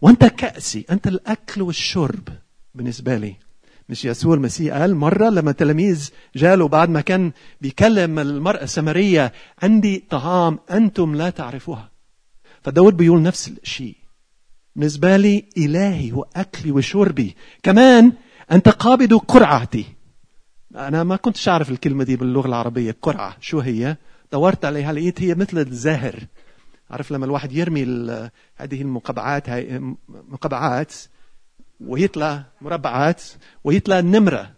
وأنت 0.00 0.24
كأسي 0.24 0.84
أنت 0.90 1.06
الأكل 1.06 1.62
والشرب 1.62 2.28
بالنسبة 2.74 3.16
لي. 3.16 3.36
مش 3.90 4.04
يسوع 4.04 4.34
المسيح 4.34 4.76
قال 4.76 4.96
مرة 4.96 5.28
لما 5.28 5.52
تلاميذ 5.52 6.10
جاله 6.36 6.68
بعد 6.68 6.90
ما 6.90 7.00
كان 7.00 7.32
بيكلم 7.60 8.18
المرأة 8.18 8.62
السمرية 8.62 9.32
عندي 9.62 10.04
طعام 10.10 10.58
أنتم 10.70 11.14
لا 11.14 11.30
تعرفوها. 11.30 11.90
فداود 12.62 12.96
بيقول 12.96 13.22
نفس 13.22 13.48
الشيء. 13.62 13.96
بالنسبة 14.76 15.16
لي 15.16 15.44
إلهي 15.56 16.12
هو 16.12 16.26
أكلي 16.36 16.72
وشربي. 16.72 17.36
كمان 17.62 18.12
أنت 18.52 18.68
قابض 18.68 19.14
قرعتي. 19.14 19.84
أنا 20.76 21.04
ما 21.04 21.16
كنتش 21.16 21.48
أعرف 21.48 21.70
الكلمة 21.70 22.04
دي 22.04 22.16
باللغة 22.16 22.46
العربية 22.46 22.96
قرعة. 23.02 23.36
شو 23.40 23.58
هي؟ 23.60 23.96
دورت 24.32 24.64
عليها 24.64 24.92
لقيت 24.92 25.22
هي 25.22 25.34
مثل 25.34 25.58
الزهر 25.58 26.14
عارف 26.90 27.10
لما 27.10 27.26
الواحد 27.26 27.52
يرمي 27.52 27.82
هذه 28.56 28.82
المقبعات 28.82 29.48
هاي 29.48 29.94
مقبعات 30.08 30.92
ويطلع 31.80 32.44
مربعات 32.60 33.22
ويطلع 33.64 33.98
النمرة 33.98 34.50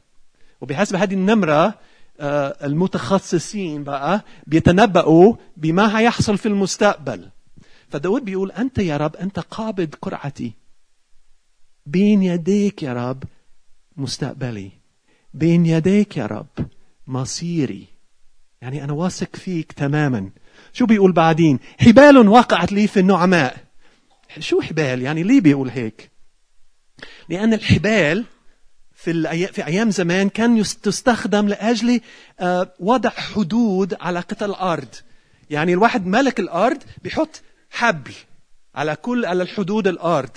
وبحسب 0.60 0.96
هذه 0.96 1.14
النمرة 1.14 1.74
آه، 2.20 2.66
المتخصصين 2.66 3.84
بقى 3.84 4.24
بيتنبأوا 4.46 5.34
بما 5.56 5.98
هيحصل 5.98 6.38
في 6.38 6.46
المستقبل. 6.46 7.28
فداود 7.88 8.24
بيقول 8.24 8.52
أنت 8.52 8.78
يا 8.78 8.96
رب 8.96 9.16
أنت 9.16 9.38
قابض 9.38 9.94
قرعتي. 10.02 10.52
بين 11.86 12.22
يديك 12.22 12.82
يا 12.82 12.92
رب 12.92 13.24
مستقبلي. 13.96 14.70
بين 15.34 15.66
يديك 15.66 16.16
يا 16.16 16.26
رب 16.26 16.46
مصيري. 17.06 17.86
يعني 18.60 18.84
أنا 18.84 18.92
واثق 18.92 19.36
فيك 19.36 19.72
تماما. 19.72 20.30
شو 20.72 20.86
بيقول 20.86 21.12
بعدين؟ 21.12 21.58
حبال 21.80 22.28
وقعت 22.28 22.72
لي 22.72 22.86
في 22.86 23.00
النعماء. 23.00 23.56
شو 24.38 24.60
حبال؟ 24.60 25.02
يعني 25.02 25.22
ليه 25.22 25.40
بيقول 25.40 25.68
هيك؟ 25.68 26.11
لأن 27.28 27.52
الحبال 27.54 28.24
في 28.94 29.46
في 29.52 29.66
أيام 29.66 29.90
زمان 29.90 30.28
كان 30.28 30.62
تستخدم 30.62 31.48
لأجل 31.48 32.00
آه، 32.40 32.72
وضع 32.80 33.10
حدود 33.10 33.94
على 34.00 34.20
قطع 34.20 34.46
الأرض. 34.46 34.88
يعني 35.50 35.72
الواحد 35.72 36.06
ملك 36.06 36.40
الأرض 36.40 36.78
بيحط 37.02 37.42
حبل 37.70 38.12
على 38.74 38.96
كل 38.96 39.24
على 39.24 39.42
الحدود 39.42 39.88
الأرض. 39.88 40.36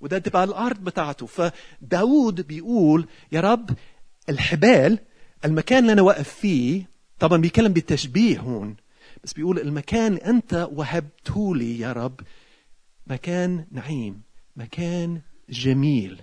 وده 0.00 0.18
تبقى 0.18 0.44
الأرض 0.44 0.84
بتاعته. 0.84 1.26
فداود 1.26 2.46
بيقول 2.46 3.06
يا 3.32 3.40
رب 3.40 3.70
الحبال 4.28 4.98
المكان 5.44 5.78
اللي 5.78 5.92
أنا 5.92 6.02
واقف 6.02 6.28
فيه 6.28 6.82
طبعا 7.18 7.38
بيتكلم 7.40 7.72
بالتشبيه 7.72 8.38
هون 8.40 8.76
بس 9.24 9.32
بيقول 9.32 9.58
المكان 9.58 10.14
أنت 10.16 10.68
وهبته 10.72 11.56
لي 11.56 11.78
يا 11.78 11.92
رب 11.92 12.20
مكان 13.06 13.66
نعيم 13.70 14.22
مكان 14.56 15.20
جميل. 15.50 16.20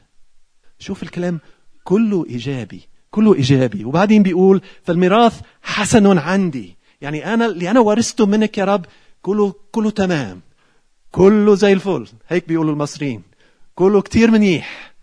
شوف 0.79 1.03
الكلام 1.03 1.39
كله 1.83 2.25
إيجابي 2.29 2.81
كله 3.11 3.35
إيجابي. 3.35 3.85
وبعدين 3.85 4.23
بيقول 4.23 4.61
فالميراث 4.83 5.41
حسن 5.61 6.17
عندي. 6.17 6.75
يعني 7.01 7.33
أنا 7.33 7.45
اللي 7.45 7.71
أنا 7.71 7.79
ورثته 7.79 8.25
منك 8.25 8.57
يا 8.57 8.65
رب 8.65 8.85
كله 9.21 9.55
كله 9.71 9.89
تمام. 9.89 10.41
كله 11.11 11.55
زي 11.55 11.73
الفل. 11.73 12.07
هيك 12.27 12.47
بيقولوا 12.47 12.73
المصريين. 12.73 13.21
كله 13.75 14.01
كتير 14.01 14.31
منيح. 14.31 14.93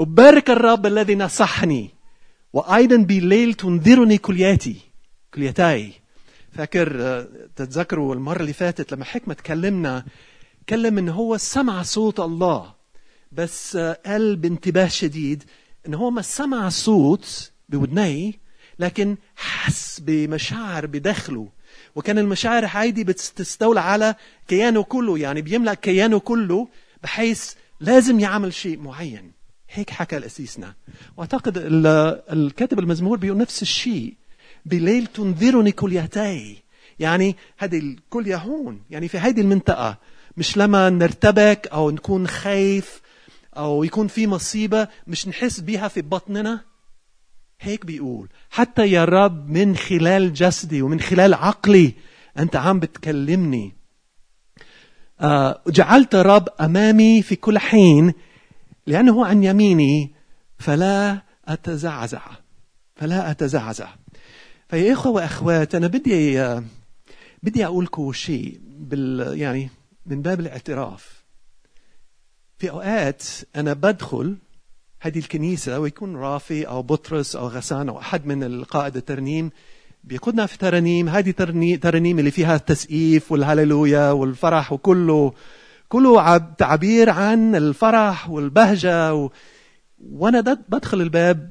أبارك 0.00 0.50
الرب 0.50 0.86
الذي 0.86 1.14
نصحني. 1.14 1.90
وأيضا 2.52 2.96
بالليل 2.96 3.54
تنذرني 3.54 4.18
كلياتي. 4.18 4.76
كليتاي 5.34 5.92
فاكر 6.52 6.96
آه، 7.00 7.28
تتذكروا 7.56 8.14
المرة 8.14 8.40
اللي 8.40 8.52
فاتت 8.52 8.92
لما 8.92 9.04
حكمة 9.04 9.34
تكلمنا 9.34 10.04
كلم 10.68 10.98
إن 10.98 11.08
هو 11.08 11.36
سمع 11.36 11.82
صوت 11.82 12.20
الله 12.20 12.74
بس 13.32 13.76
قال 13.76 14.36
بانتباه 14.36 14.88
شديد 14.88 15.44
إن 15.86 15.94
هو 15.94 16.10
ما 16.10 16.22
سمع 16.22 16.68
صوت 16.68 17.52
بودنيه 17.68 18.32
لكن 18.78 19.16
حس 19.36 20.00
بمشاعر 20.00 20.86
بداخله. 20.86 21.48
وكان 21.94 22.18
المشاعر 22.18 22.66
هايدي 22.66 23.04
بتستولى 23.04 23.80
على 23.80 24.14
كيانه 24.48 24.82
كله 24.82 25.18
يعني 25.18 25.42
بيملأ 25.42 25.74
كيانه 25.74 26.18
كله 26.18 26.68
بحيث 27.02 27.54
لازم 27.80 28.20
يعمل 28.20 28.54
شيء 28.54 28.78
معين. 28.78 29.32
هيك 29.70 29.90
حكى 29.90 30.16
الأسيسنا 30.16 30.74
وأعتقد 31.16 31.52
الكاتب 32.32 32.78
المزمور 32.78 33.18
بيقول 33.18 33.38
نفس 33.38 33.62
الشيء 33.62 34.14
بليل 34.66 35.06
تنذرني 35.06 35.72
كليتي 35.72 36.62
يعني 36.98 37.36
هذه 37.58 37.78
الكلية 37.78 38.36
هون 38.36 38.82
يعني 38.90 39.08
في 39.08 39.18
هذه 39.18 39.40
المنطقة 39.40 39.98
مش 40.38 40.56
لما 40.56 40.90
نرتبك 40.90 41.68
أو 41.72 41.90
نكون 41.90 42.26
خايف 42.28 43.02
أو 43.56 43.84
يكون 43.84 44.08
في 44.08 44.26
مصيبة 44.26 44.88
مش 45.06 45.28
نحس 45.28 45.60
بيها 45.60 45.88
في 45.88 46.02
بطننا. 46.02 46.64
هيك 47.60 47.86
بيقول 47.86 48.28
حتى 48.50 48.90
يا 48.90 49.04
رب 49.04 49.48
من 49.50 49.76
خلال 49.76 50.32
جسدي 50.32 50.82
ومن 50.82 51.00
خلال 51.00 51.34
عقلي 51.34 51.94
أنت 52.38 52.56
عم 52.56 52.80
بتكلمني. 52.80 53.74
آه 55.20 55.62
جعلت 55.66 56.14
رب 56.14 56.48
أمامي 56.60 57.22
في 57.22 57.36
كل 57.36 57.58
حين 57.58 58.12
لأنه 58.86 59.26
عن 59.26 59.44
يميني 59.44 60.14
فلا 60.58 61.22
أتزعزع 61.48 62.26
فلا 62.96 63.30
أتزعزع. 63.30 63.88
فيا 64.68 64.92
إخوة 64.92 65.12
وأخوات 65.12 65.74
أنا 65.74 65.86
بدي 65.86 66.40
آه 66.40 66.64
بدي 67.42 67.66
أقول 67.66 67.84
لكم 67.84 68.12
شيء 68.12 68.60
بال 68.62 69.38
يعني 69.38 69.70
من 70.08 70.22
باب 70.22 70.40
الاعتراف. 70.40 71.24
في 72.58 72.70
أوقات 72.70 73.22
أنا 73.56 73.72
بدخل 73.72 74.36
هذه 75.00 75.18
الكنيسة 75.18 75.80
ويكون 75.80 76.16
رافي 76.16 76.68
أو 76.68 76.82
بطرس 76.82 77.36
أو 77.36 77.48
غسان 77.48 77.88
أو 77.88 77.98
أحد 77.98 78.26
من 78.26 78.44
القائد 78.44 78.96
الترنيم 78.96 79.50
بيقودنا 80.04 80.46
في 80.46 80.58
ترانيم. 80.58 81.08
هذه 81.08 81.30
ترانيم 81.76 82.18
اللي 82.18 82.30
فيها 82.30 82.56
التسقيف 82.56 83.32
والهللويا 83.32 84.10
والفرح 84.10 84.72
وكله. 84.72 85.32
كله 85.88 86.36
تعبير 86.38 87.10
عن 87.10 87.54
الفرح 87.54 88.30
والبهجة 88.30 89.14
و... 89.14 89.30
وأنا 89.98 90.40
بدخل 90.40 91.00
الباب 91.00 91.50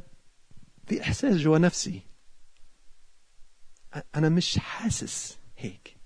في 0.88 1.02
إحساس 1.02 1.36
جوا 1.36 1.58
نفسي. 1.58 2.02
أنا 4.15 4.30
مش 4.30 4.60
حاسس 4.60 5.38
هيك. 5.58 5.97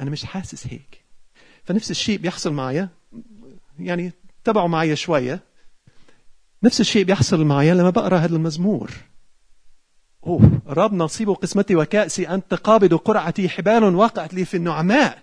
أنا 0.00 0.10
مش 0.10 0.24
حاسس 0.24 0.66
هيك. 0.66 1.04
فنفس 1.64 1.90
الشيء 1.90 2.18
بيحصل 2.18 2.52
معي. 2.52 2.88
يعني 3.78 4.12
تبعوا 4.44 4.68
معي 4.68 4.96
شوية. 4.96 5.40
نفس 6.62 6.80
الشيء 6.80 7.04
بيحصل 7.04 7.44
معي 7.44 7.70
لما 7.74 7.90
بقرأ 7.90 8.18
هذا 8.18 8.36
المزمور. 8.36 8.90
أوه 10.26 10.60
رب 10.66 10.94
نصيب 10.94 11.30
قسمتي 11.30 11.76
وكأسي 11.76 12.28
أنت 12.28 12.54
قابض 12.54 12.94
قرعتي 12.94 13.48
حبال 13.48 13.84
وقعت 13.84 14.34
لي 14.34 14.44
في 14.44 14.56
النعماء. 14.56 15.22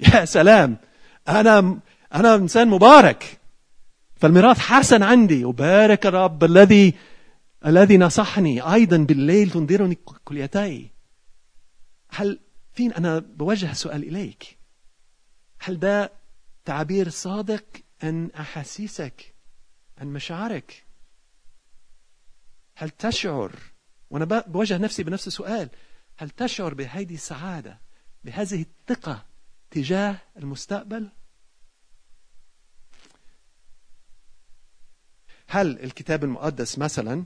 يا 0.00 0.24
سلام 0.24 0.76
أنا 1.28 1.78
أنا 2.14 2.34
إنسان 2.34 2.68
مبارك. 2.68 3.38
فالميراث 4.16 4.58
حسن 4.58 5.02
عندي. 5.02 5.44
وبارك 5.44 6.06
الرب 6.06 6.44
الذي 6.44 6.94
الذي 7.66 7.98
نصحني. 7.98 8.74
أيضا 8.74 8.96
بالليل 8.96 9.50
تنذرني 9.50 9.98
كليتي 10.24 10.90
هل 12.08 12.38
فين 12.72 12.92
أنا 12.92 13.18
بوجه 13.18 13.72
سؤال 13.72 14.02
إليك؟ 14.02 14.58
هل 15.58 15.78
ده 15.78 16.12
تعبير 16.64 17.08
صادق 17.08 17.64
عن 18.02 18.30
أحاسيسك 18.30 19.34
عن 19.98 20.12
مشاعرك؟ 20.12 20.86
هل 22.74 22.90
تشعر 22.90 23.58
وأنا 24.10 24.24
بوجه 24.24 24.78
نفسي 24.78 25.02
بنفس 25.02 25.26
السؤال 25.26 25.70
هل 26.16 26.30
تشعر 26.30 26.74
بهذه 26.74 27.14
السعادة 27.14 27.80
بهذه 28.24 28.62
الثقة 28.62 29.26
تجاه 29.70 30.16
المستقبل؟ 30.36 31.10
هل 35.48 35.80
الكتاب 35.84 36.24
المقدس 36.24 36.78
مثلا 36.78 37.24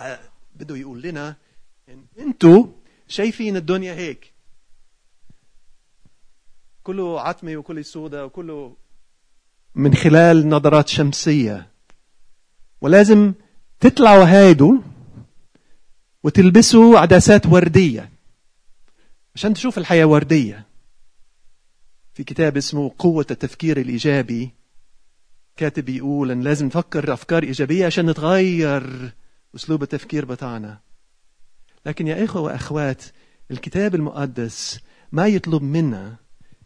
آه، 0.00 0.18
بده 0.54 0.76
يقول 0.76 1.02
لنا 1.02 1.36
إن 1.88 2.06
أنتوا 2.18 2.66
شايفين 3.08 3.56
الدنيا 3.56 3.94
هيك. 3.94 4.32
كله 6.82 7.20
عتمة 7.20 7.56
وكله 7.56 7.82
سودة 7.82 8.26
وكله 8.26 8.76
من 9.74 9.94
خلال 9.94 10.48
نظرات 10.48 10.88
شمسية. 10.88 11.70
ولازم 12.80 13.32
تطلعوا 13.80 14.24
هيدو 14.24 14.82
وتلبسوا 16.22 16.98
عدسات 16.98 17.46
وردية 17.46 18.10
عشان 19.34 19.54
تشوف 19.54 19.78
الحياة 19.78 20.04
وردية. 20.04 20.66
في 22.14 22.24
كتاب 22.24 22.56
اسمه 22.56 22.92
قوة 22.98 23.26
التفكير 23.30 23.80
الإيجابي. 23.80 24.50
كاتب 25.56 25.88
يقول 25.88 26.30
أن 26.30 26.40
لازم 26.40 26.66
نفكر 26.66 27.12
أفكار 27.12 27.42
إيجابية 27.42 27.86
عشان 27.86 28.10
نتغير 28.10 29.12
أسلوب 29.54 29.82
التفكير 29.82 30.24
بتاعنا. 30.24 30.85
لكن 31.86 32.06
يا 32.06 32.24
إخوة 32.24 32.42
وأخوات 32.42 33.04
الكتاب 33.50 33.94
المقدس 33.94 34.80
ما 35.12 35.26
يطلب 35.26 35.62
منا 35.62 36.16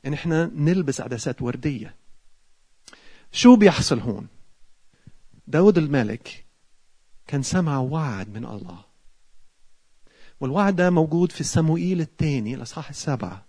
إن 0.06 0.12
إحنا 0.12 0.50
نلبس 0.54 1.00
عدسات 1.00 1.42
وردية. 1.42 1.94
شو 3.32 3.56
بيحصل 3.56 3.98
هون؟ 4.00 4.26
داود 5.46 5.78
الملك 5.78 6.44
كان 7.26 7.42
سمع 7.42 7.78
وعد 7.78 8.28
من 8.28 8.44
الله. 8.44 8.84
والوعد 10.40 10.76
ده 10.76 10.90
موجود 10.90 11.32
في 11.32 11.44
سموئيل 11.44 12.00
الثاني 12.00 12.54
الأصحاح 12.54 12.88
السابعه 12.88 13.46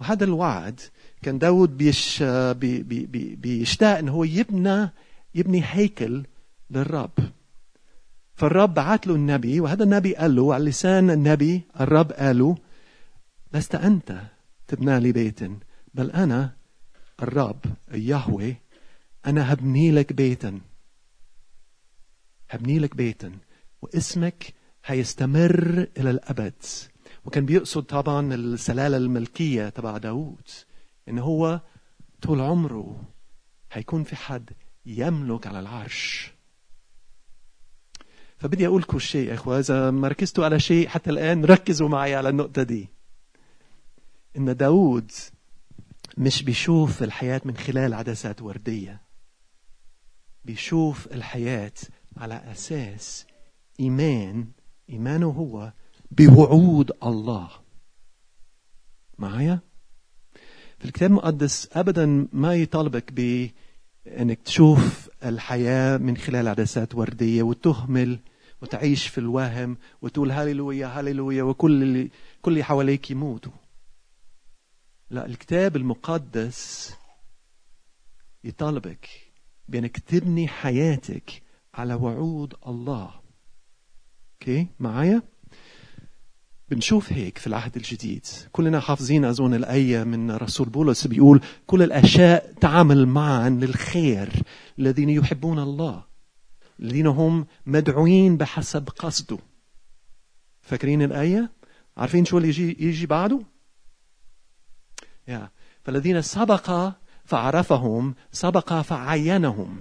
وهذا 0.00 0.24
الوعد 0.24 0.80
كان 1.22 1.38
داود 1.38 1.76
بيش 1.76 2.22
بي 2.52 2.82
بي 2.82 3.06
بي 3.06 3.36
بيشتاق 3.36 3.98
إن 3.98 4.08
هو 4.08 4.24
يبنى 4.24 4.90
يبني 5.34 5.62
هيكل 5.64 6.24
للرب. 6.70 7.10
فالرب 8.34 8.74
بعت 8.74 9.06
له 9.06 9.14
النبي 9.14 9.60
وهذا 9.60 9.84
النبي 9.84 10.16
قال 10.16 10.36
له 10.36 10.54
على 10.54 10.64
لسان 10.64 11.10
النبي 11.10 11.62
الرب 11.80 12.12
قال 12.12 12.38
له 12.38 12.56
لست 13.52 13.74
أنت 13.74 14.20
تبنى 14.68 15.00
لي 15.00 15.12
بيتا 15.12 15.58
بل 15.94 16.10
أنا 16.10 16.56
الرب 17.22 17.64
يهوه 17.92 18.54
أنا 19.26 19.52
هبني 19.52 19.90
لك 19.90 20.12
بيتا 20.12 20.60
هبني 22.50 22.78
لك 22.78 22.96
بيتا 22.96 23.32
واسمك 23.82 24.54
هيستمر 24.84 25.86
إلى 25.98 26.10
الأبد. 26.10 26.62
وكان 27.24 27.46
بيقصد 27.46 27.82
طبعا 27.82 28.34
السلالة 28.34 28.96
الملكية 28.96 29.68
تبع 29.68 29.98
داود 29.98 30.48
إن 31.08 31.18
هو 31.18 31.60
طول 32.22 32.40
عمره 32.40 33.04
هيكون 33.72 34.04
في 34.04 34.16
حد 34.16 34.50
يملك 34.86 35.46
على 35.46 35.60
العرش. 35.60 36.33
فبدي 38.38 38.66
أقول 38.66 38.82
لكم 38.82 38.98
شيء 38.98 39.34
إخوة. 39.34 39.58
إذا 39.58 39.90
ما 39.90 40.08
ركزتوا 40.08 40.44
على 40.44 40.60
شيء 40.60 40.88
حتى 40.88 41.10
الآن 41.10 41.44
ركزوا 41.44 41.88
معي 41.88 42.14
على 42.14 42.28
النقطة 42.28 42.62
دي. 42.62 42.88
إن 44.36 44.56
داود 44.56 45.10
مش 46.18 46.42
بيشوف 46.42 47.02
الحياة 47.02 47.40
من 47.44 47.56
خلال 47.56 47.94
عدسات 47.94 48.42
وردية. 48.42 49.02
بيشوف 50.44 51.06
الحياة 51.12 51.72
على 52.16 52.34
أساس 52.52 53.26
إيمان. 53.80 54.46
إيمانه 54.90 55.26
هو 55.26 55.72
بوعود 56.10 56.92
الله. 57.02 57.50
معايا؟ 59.18 59.60
في 60.78 60.84
الكتاب 60.84 61.10
المقدس 61.10 61.68
أبدا 61.72 62.28
ما 62.32 62.54
يطالبك 62.54 63.12
بأنك 63.12 64.42
تشوف 64.42 65.03
الحياة 65.24 65.96
من 65.96 66.16
خلال 66.16 66.48
عدسات 66.48 66.94
وردية 66.94 67.42
وتهمل 67.42 68.18
وتعيش 68.62 69.06
في 69.06 69.18
الوهم 69.18 69.76
وتقول 70.02 70.30
هاليلويا 70.30 70.86
هاليلويا 70.86 71.42
وكل 71.42 71.82
اللي 71.82 72.10
كل 72.42 72.52
اللي 72.52 72.64
حواليك 72.64 73.10
يموتوا. 73.10 73.52
لا 75.10 75.26
الكتاب 75.26 75.76
المقدس 75.76 76.94
يطالبك 78.44 79.08
بأنك 79.68 79.98
تبني 79.98 80.48
حياتك 80.48 81.42
على 81.74 81.94
وعود 81.94 82.54
الله. 82.66 83.10
أوكي؟ 84.32 84.66
معايا؟ 84.80 85.22
بنشوف 86.70 87.12
هيك 87.12 87.38
في 87.38 87.46
العهد 87.46 87.76
الجديد. 87.76 88.26
كلنا 88.52 88.80
حافظين 88.80 89.24
أظن 89.24 89.54
الآية 89.54 90.04
من 90.04 90.30
رسول 90.30 90.68
بولس 90.68 91.06
بيقول 91.06 91.40
كل 91.66 91.82
الأشياء 91.82 92.52
تعمل 92.60 93.06
معا 93.06 93.48
للخير 93.48 94.42
الذين 94.78 95.10
يحبون 95.10 95.58
الله 95.58 96.04
الذين 96.80 97.06
هم 97.06 97.46
مدعوين 97.66 98.36
بحسب 98.36 98.88
قصده. 98.88 99.38
فاكرين 100.62 101.02
الآية؟ 101.02 101.50
عارفين 101.96 102.24
شو 102.24 102.38
اللي 102.38 102.48
يجي, 102.48 102.76
يجي 102.80 103.06
بعده؟ 103.06 103.40
يا 105.28 105.50
فالذين 105.84 106.22
سبق 106.22 106.92
فعرفهم 107.24 108.14
سبق 108.32 108.80
فعينهم. 108.80 109.80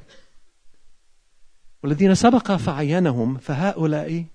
والذين 1.84 2.16
سبق 2.16 2.52
فعينهم 2.52 3.38
فهؤلاء 3.38 4.26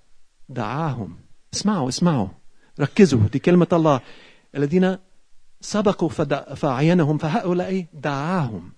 دعاهم. 0.48 1.18
اسمعوا 1.54 1.88
اسمعوا. 1.88 2.28
ركزوا 2.80 3.28
دي 3.28 3.38
كلمة 3.38 3.66
الله 3.72 4.00
الذين 4.54 4.98
سبقوا 5.60 6.08
فعينهم 6.54 7.18
فهؤلاء 7.18 7.86
دعاهم. 7.94 8.72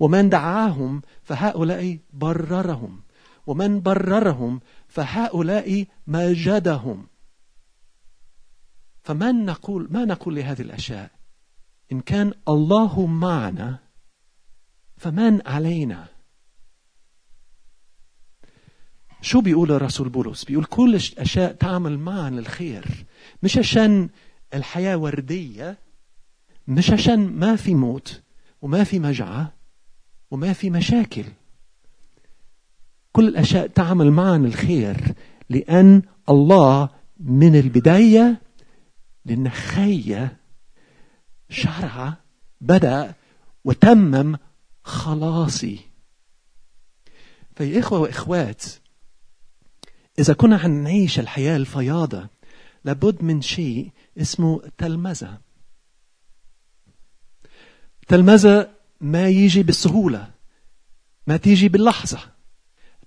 ومن 0.00 0.28
دعاهم 0.28 1.02
فهؤلاء 1.22 1.98
بررهم. 2.12 3.02
ومن 3.46 3.80
بررهم 3.82 4.60
فهؤلاء 4.88 5.86
مجدهم. 6.06 7.06
فمن 9.02 9.44
نقول 9.44 9.88
ما 9.90 10.04
نقول 10.04 10.34
لهذه 10.36 10.62
الأشياء؟ 10.62 11.10
إن 11.92 12.00
كان 12.00 12.32
الله 12.48 13.06
معنا 13.06 13.78
فمن 14.96 15.46
علينا؟ 15.46 16.08
شو 19.22 19.40
بيقول 19.40 19.72
الرسول 19.72 20.08
بولس؟ 20.08 20.44
بيقول 20.44 20.64
كل 20.64 20.94
الأشياء 20.94 21.52
تعمل 21.52 21.98
معا 21.98 22.30
للخير. 22.30 23.06
مش 23.42 23.58
عشان 23.58 24.08
الحياة 24.54 24.96
وردية 24.96 25.78
مش 26.68 26.90
عشان 26.90 27.26
ما 27.26 27.56
في 27.56 27.74
موت 27.74 28.22
وما 28.62 28.84
في 28.84 28.98
مجعة 28.98 29.52
وما 30.30 30.52
في 30.52 30.70
مشاكل. 30.70 31.24
كل 33.12 33.28
الأشياء 33.28 33.66
تعمل 33.66 34.10
معا 34.10 34.36
الخير 34.36 35.14
لأن 35.50 36.02
الله 36.28 36.88
من 37.20 37.56
البداية 37.56 38.40
للنخية 39.26 40.36
شرع 41.48 42.16
بدأ 42.60 43.14
وتمم 43.64 44.36
خلاصي. 44.84 45.78
فيا 47.56 47.80
إخوة 47.80 47.98
وإخوات 47.98 48.64
إذا 50.20 50.34
كنا 50.34 50.58
حنعيش 50.58 51.20
الحياة 51.20 51.56
الفياضة 51.56 52.28
لابد 52.84 53.22
من 53.22 53.42
شيء 53.42 53.90
اسمه 54.18 54.62
تلمذة. 54.78 55.38
تلمذة 58.08 58.70
ما 59.00 59.28
يجي 59.28 59.62
بالسهولة 59.62 60.30
ما 61.26 61.36
تيجي 61.36 61.68
باللحظة. 61.68 62.18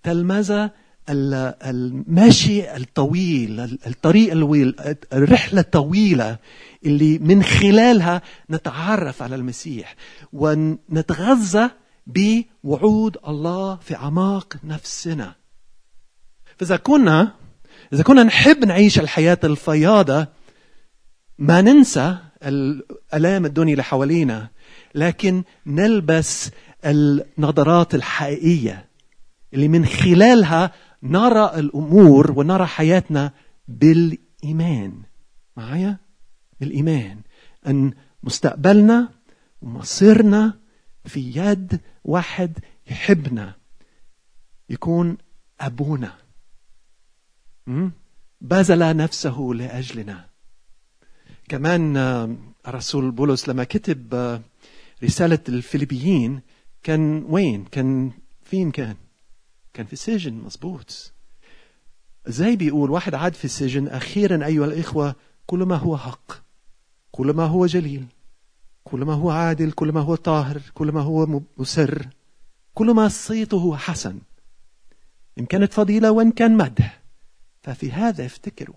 تلمذة 0.04 0.72
المشي 1.10 2.76
الطويل 2.76 3.60
الطريق 3.60 4.32
الطويل 4.32 4.76
الرحلة 5.14 5.62
الطويلة 5.62 6.38
اللي 6.86 7.20
من 7.20 7.44
خلالها 7.44 8.22
نتعرف 8.50 9.22
على 9.22 9.36
المسيح 9.36 9.96
ونتغذى 10.34 11.70
بوعود 12.08 13.18
الله 13.28 13.76
في 13.76 13.96
أعماق 13.96 14.58
نفسنا. 14.64 15.43
فإذا 16.58 16.78
كنا 16.78 17.32
إذا 17.94 18.04
كنا 18.04 18.24
نحب 18.24 18.66
نعيش 18.66 19.00
الحياة 19.00 19.40
الفياضة 19.44 20.28
ما 21.38 21.62
ننسى 21.62 22.18
الآلام 22.44 23.46
الدنيا 23.46 23.74
اللي 23.74 23.84
حوالينا 23.84 24.50
لكن 24.96 25.44
نلبس 25.66 26.52
النظرات 26.86 27.96
الحقيقية 27.96 28.86
اللي 29.54 29.68
من 29.68 29.86
خلالها 29.86 30.72
نرى 31.04 31.52
الأمور 31.56 32.32
ونرى 32.32 32.66
حياتنا 32.66 33.32
بالإيمان. 33.68 35.02
معايا؟ 35.58 35.98
بالإيمان. 36.60 37.20
أن 37.68 37.94
مستقبلنا 38.24 39.10
ومصيرنا 39.62 40.54
في 41.06 41.32
يد 41.36 41.80
واحد 42.04 42.60
يحبنا 42.92 43.54
يكون 44.70 45.18
أبونا. 45.62 46.23
بذل 48.42 48.98
نفسه 48.98 49.52
لأجلنا. 49.56 50.30
كمان 51.50 51.98
الرسول 52.68 53.12
بولس 53.12 53.50
لما 53.50 53.64
كتب 53.64 54.14
رسالة 55.04 55.40
الفيليبيين 55.50 56.42
كان 56.84 57.26
وين؟ 57.30 57.66
كان 57.66 58.12
فين 58.44 58.72
كان؟ 58.72 58.96
كان 59.74 59.86
في 59.86 59.94
السجن 59.94 60.34
مظبوط. 60.34 61.14
زي 62.28 62.56
بيقول 62.56 62.92
واحد 62.92 63.16
عاد 63.16 63.34
في 63.34 63.46
السجن 63.46 63.88
أخيرا 63.88 64.46
أيها 64.46 64.66
الإخوة 64.66 65.16
كل 65.46 65.60
ما 65.60 65.76
هو 65.76 65.98
حق 65.98 66.32
كل 67.12 67.32
ما 67.32 67.46
هو 67.46 67.66
جليل 67.66 68.06
كل 68.84 69.00
ما 69.00 69.14
هو 69.14 69.30
عادل 69.30 69.72
كل 69.72 69.92
ما 69.92 70.02
هو 70.02 70.16
طاهر 70.16 70.62
كل 70.74 70.92
ما 70.92 71.02
هو 71.02 71.42
مسر 71.58 72.08
كل 72.74 72.92
ما 72.92 73.08
صيته 73.08 73.78
حسن. 73.78 74.20
إن 75.40 75.46
كانت 75.46 75.74
فضيلة 75.74 76.12
وإن 76.12 76.32
كان 76.32 76.58
مدح. 76.58 77.03
ففي 77.64 77.92
هذا 77.92 78.26
افتكروا 78.26 78.76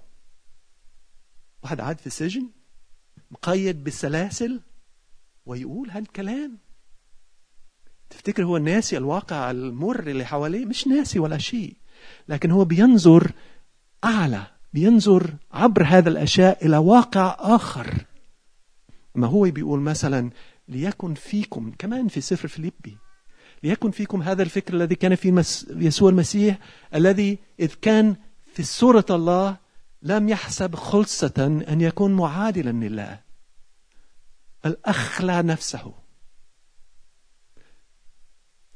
واحد 1.62 1.80
عاد 1.80 1.98
في 1.98 2.06
السجن 2.06 2.48
مقيد 3.30 3.84
بالسلاسل 3.84 4.60
ويقول 5.46 5.90
هالكلام. 5.90 6.58
تفتكر 8.10 8.44
هو 8.44 8.58
ناسي 8.58 8.96
الواقع 8.96 9.50
المر 9.50 10.06
اللي 10.06 10.24
حواليه؟ 10.24 10.66
مش 10.66 10.86
ناسي 10.86 11.18
ولا 11.18 11.38
شيء 11.38 11.76
لكن 12.28 12.50
هو 12.50 12.64
بينظر 12.64 13.32
أعلى 14.04 14.46
بينظر 14.72 15.34
عبر 15.52 15.84
هذا 15.84 16.08
الأشياء 16.08 16.66
إلى 16.66 16.76
واقع 16.76 17.36
آخر. 17.38 18.04
ما 19.14 19.26
هو 19.26 19.42
بيقول 19.42 19.80
مثلا 19.80 20.30
ليكن 20.68 21.14
فيكم 21.14 21.72
كمان 21.78 22.08
في 22.08 22.20
سفر 22.20 22.48
فيليبي. 22.48 22.96
ليكن 23.62 23.90
فيكم 23.90 24.22
هذا 24.22 24.42
الفكر 24.42 24.74
الذي 24.74 24.94
كان 24.94 25.14
في 25.14 25.44
يسوع 25.70 26.10
المسيح 26.10 26.58
الذي 26.94 27.38
إذ 27.60 27.74
كان 27.82 28.16
في 28.56 28.62
سورة 28.62 29.04
الله 29.10 29.56
لم 30.02 30.28
يحسب 30.28 30.74
خلصة 30.74 31.64
أن 31.68 31.80
يكون 31.80 32.12
معادلا 32.14 32.70
لله. 32.70 33.20
بل 34.64 34.76
أخلى 34.84 35.42
نفسه. 35.42 35.94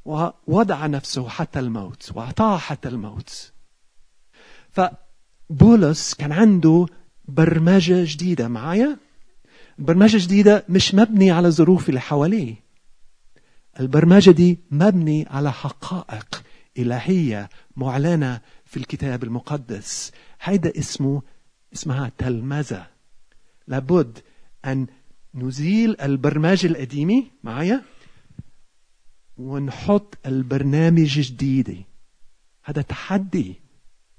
ووضع 0.05 0.87
نفسه 0.87 1.29
حتى 1.29 1.59
الموت 1.59 2.11
وأعطاه 2.14 2.59
حتى 2.59 2.88
الموت. 2.88 3.53
فبولس 4.71 6.14
كان 6.14 6.33
عنده 6.33 6.87
برمجة 7.25 8.05
جديدة 8.05 8.49
معايا. 8.49 8.99
البرمجة 9.79 10.25
جديدة 10.25 10.64
مش 10.69 10.95
مبني 10.95 11.31
على 11.31 11.49
الظروف 11.49 11.88
اللي 11.88 12.01
حواليه. 12.01 12.55
البرمجة 13.81 14.31
دي 14.31 14.59
مبني 14.71 15.27
على 15.31 15.53
حقائق 15.53 16.43
إلهية 16.79 17.49
معلنة 17.77 18.40
في 18.70 18.76
الكتاب 18.76 19.24
المقدس. 19.24 20.12
هيدا 20.40 20.78
اسمه 20.78 21.22
اسمها 21.74 22.12
تلمذة. 22.18 22.87
لابد 23.66 24.18
أن 24.64 24.87
نزيل 25.35 26.00
البرمجة 26.00 26.66
القديمة 26.66 27.24
معايا 27.44 27.83
ونحط 29.37 30.18
البرنامج 30.26 31.18
الجديد 31.18 31.85
هذا 32.64 32.83
تحدي. 32.83 33.54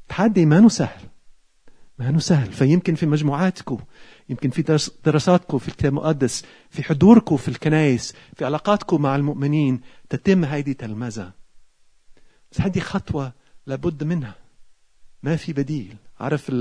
تحدي 0.08 0.46
ما 0.46 0.70
سهل 0.70 1.02
ما 2.00 2.20
سهل 2.20 2.52
فيمكن 2.52 2.96
في 2.96 3.06
مجموعاتكم 3.06 3.80
يمكن 4.30 4.50
في 4.50 4.88
دراساتكم 5.06 5.58
في 5.58 5.68
الكتاب 5.68 5.92
المقدس 5.92 6.46
في 6.70 6.84
حضوركم 6.84 7.38
في 7.38 7.48
الكنائس 7.48 8.14
في 8.36 8.46
علاقاتكم 8.46 9.02
مع 9.02 9.16
المؤمنين 9.16 9.82
تتم 10.10 10.46
هذه 10.46 10.72
تلمذة. 10.72 11.32
بس 12.52 12.62
هذه 12.62 12.80
خطوة 12.80 13.34
لابد 13.66 14.04
منها. 14.04 14.41
ما 15.24 15.36
في 15.36 15.54
بديل. 15.54 15.96
عارف 16.20 16.52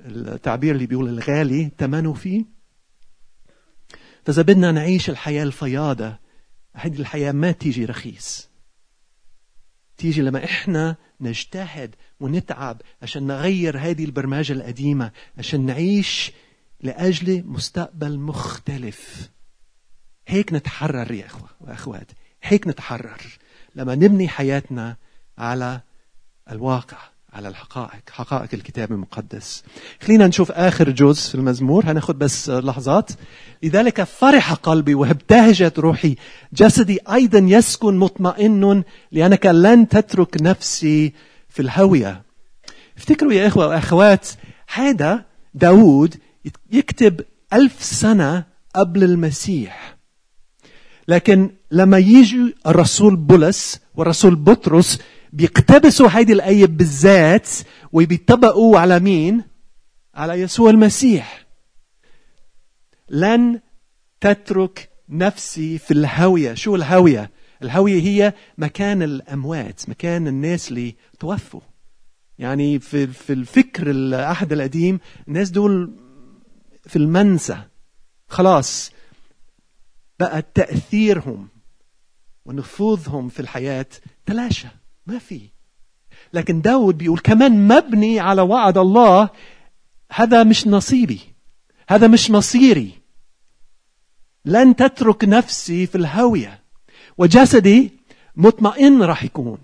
التعبير 0.00 0.74
اللي 0.74 0.86
بيقول 0.86 1.08
الغالي 1.08 1.70
ثمنه 1.78 2.12
فيه؟ 2.14 2.44
فإذا 4.24 4.42
بدنا 4.42 4.72
نعيش 4.72 5.10
الحياة 5.10 5.42
الفياضة 5.42 6.18
هذه 6.72 7.00
الحياة 7.00 7.32
ما 7.32 7.52
تيجي 7.52 7.84
رخيص. 7.84 8.48
تيجي 9.96 10.22
لما 10.22 10.44
إحنا 10.44 10.96
نجتهد 11.20 11.94
ونتعب 12.20 12.82
عشان 13.02 13.26
نغير 13.26 13.78
هذه 13.78 14.04
البرمجة 14.04 14.52
القديمة 14.52 15.12
عشان 15.38 15.66
نعيش 15.66 16.32
لأجل 16.80 17.44
مستقبل 17.46 18.18
مختلف. 18.18 19.30
هيك 20.26 20.52
نتحرر 20.52 21.12
يا 21.12 21.26
أخوة 21.26 21.48
وأخوات 21.60 22.10
هيك 22.42 22.66
نتحرر 22.66 23.38
لما 23.74 23.94
نبني 23.94 24.28
حياتنا 24.28 24.96
على 25.38 25.80
الواقع. 26.50 27.11
على 27.32 27.48
الحقائق 27.48 28.02
حقائق 28.10 28.48
الكتاب 28.52 28.92
المقدس. 28.92 29.62
خلينا 30.02 30.26
نشوف 30.26 30.52
آخر 30.52 30.90
جزء 30.90 31.30
في 31.30 31.34
المزمور. 31.34 31.84
هناخد 31.84 32.18
بس 32.18 32.50
لحظات. 32.50 33.10
لذلك 33.62 34.02
فرح 34.02 34.52
قلبي 34.52 34.94
وابتهجت 34.94 35.78
روحي. 35.78 36.16
جسدي 36.52 36.98
أيضا 37.12 37.38
يسكن 37.38 37.96
مطمئن 37.96 38.84
لأنك 39.12 39.46
لن 39.46 39.88
تترك 39.88 40.36
نفسي 40.42 41.12
في 41.48 41.62
الهوية. 41.62 42.22
افتكروا 42.98 43.32
يا 43.32 43.46
إخوة 43.46 43.68
وأخوات 43.68 44.28
هذا 44.74 45.24
داود 45.54 46.16
يكتب 46.72 47.20
ألف 47.52 47.82
سنة 47.82 48.44
قبل 48.74 49.04
المسيح. 49.04 49.96
لكن 51.08 51.50
لما 51.70 51.98
يجي 51.98 52.54
الرسول 52.66 53.16
بولس 53.16 53.80
والرسول 53.94 54.36
بطرس 54.36 54.98
بيقتبسوا 55.32 56.08
هذه 56.08 56.32
الآية 56.32 56.66
بالذات 56.66 57.48
وبيطبقوا 57.92 58.78
على 58.78 59.00
مين؟ 59.00 59.44
على 60.14 60.32
يسوع 60.32 60.70
المسيح. 60.70 61.46
لن 63.08 63.60
تترك 64.20 64.90
نفسي 65.08 65.78
في 65.78 65.90
الهوية 65.90 66.54
شو 66.54 66.74
الهوية؟ 66.76 67.30
الهوية 67.62 68.00
هي 68.00 68.34
مكان 68.58 69.02
الأموات 69.02 69.88
مكان 69.88 70.28
الناس 70.28 70.68
اللي 70.68 70.94
توفوا. 71.20 71.60
يعني 72.38 72.78
في 72.78 73.06
في 73.06 73.32
الفكر 73.32 73.90
العهد 73.90 74.52
القديم 74.52 75.00
الناس 75.28 75.50
دول 75.50 75.96
في 76.86 76.96
المنسى. 76.96 77.62
خلاص 78.28 78.92
بقى 80.20 80.42
تأثيرهم 80.54 81.48
ونفوذهم 82.44 83.28
في 83.28 83.40
الحياة 83.40 83.86
تلاشى. 84.26 84.68
ما 85.06 85.18
في. 85.18 85.40
لكن 86.32 86.60
داود 86.60 86.98
بيقول 86.98 87.18
كمان 87.18 87.68
مبني 87.68 88.20
على 88.20 88.42
وعد 88.42 88.78
الله 88.78 89.28
هذا 90.12 90.44
مش 90.44 90.66
نصيبي 90.66 91.20
هذا 91.88 92.06
مش 92.06 92.30
مصيري. 92.30 92.92
لن 94.44 94.76
تترك 94.76 95.24
نفسي 95.24 95.86
في 95.86 95.94
الهوية 95.94 96.62
وجسدي 97.18 97.92
مطمئن 98.36 99.02
راح 99.02 99.24
يكون. 99.24 99.58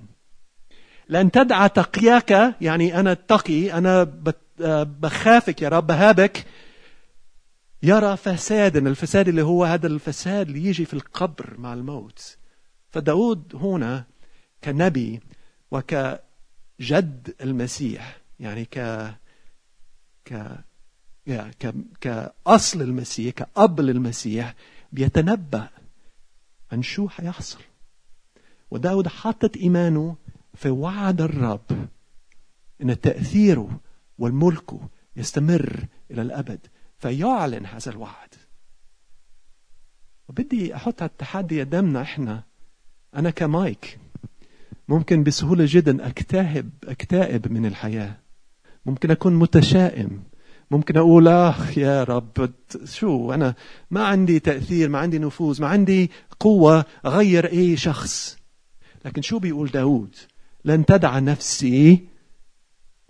لن 1.09 1.31
تدعى 1.31 1.69
تقياك 1.69 2.57
يعني 2.61 3.01
أنا 3.01 3.15
تقي 3.15 3.73
أنا 3.73 4.13
بخافك 5.01 5.63
يا 5.63 5.69
رب 5.69 5.87
بهابك. 5.87 6.47
يرى 7.83 8.17
فسادا 8.17 8.89
الفساد 8.89 9.29
اللي 9.29 9.43
هو 9.43 9.65
هذا 9.65 9.87
الفساد 9.87 10.49
اللي 10.49 10.65
يجي 10.65 10.85
في 10.85 10.95
القبر 10.95 11.55
مع 11.59 11.75
الموت. 11.75 12.37
فداود 12.91 13.55
هنا 13.55 14.05
كنبي 14.65 15.21
وكجد 15.71 17.35
المسيح 17.41 18.21
يعني 18.41 18.65
ك 18.65 18.79
ك 20.25 20.59
ك 21.29 21.75
كأصل 22.01 22.83
المسيح 22.83 23.35
كأب 23.35 23.81
للمسيح 23.81 24.55
بيتنبأ 24.93 25.69
عن 26.73 26.83
شو 26.83 27.09
حيحصل. 27.09 27.59
وداود 28.71 29.09
حاطط 29.09 29.57
إيمانه 29.57 30.17
في 30.55 30.71
وعد 30.71 31.21
الرب 31.21 31.89
أن 32.83 33.01
تأثيره 33.01 33.81
والملك 34.19 34.71
يستمر 35.17 35.87
إلى 36.11 36.23
الأبد 36.23 36.67
فيعلن 36.99 37.67
هذا 37.67 37.91
الوعد. 37.93 38.35
وبدي 40.29 40.77
أحط 40.77 41.03
التحدي 41.03 41.61
قدامنا 41.61 42.03
إحنا 42.03 42.43
أنا 43.15 43.31
كمايك 43.31 43.99
ممكن 44.89 45.23
بسهولة 45.23 45.65
جدا 45.69 46.07
أكتئب 46.07 46.71
أكتئب 46.85 47.53
من 47.53 47.67
الحياة. 47.67 48.17
ممكن 48.87 49.11
أكون 49.11 49.35
متشائم. 49.35 50.23
ممكن 50.71 50.97
أقول 50.97 51.29
آخ 51.29 51.79
يا 51.79 52.05
رب 52.05 52.53
شو 52.85 53.33
أنا 53.33 53.55
ما 53.91 54.05
عندي 54.05 54.39
تأثير 54.41 54.89
ما 54.89 54.99
عندي 54.99 55.19
نفوذ 55.19 55.63
ما 55.63 55.69
عندي 55.69 56.11
قوة 56.41 56.85
أغير 57.07 57.47
أي 57.53 57.77
شخص. 57.77 58.39
لكن 59.05 59.23
شو 59.23 59.39
بيقول 59.39 59.69
داود؟ 59.69 60.17
لن 60.65 60.85
تدع 60.85 61.19
نفسي 61.19 62.07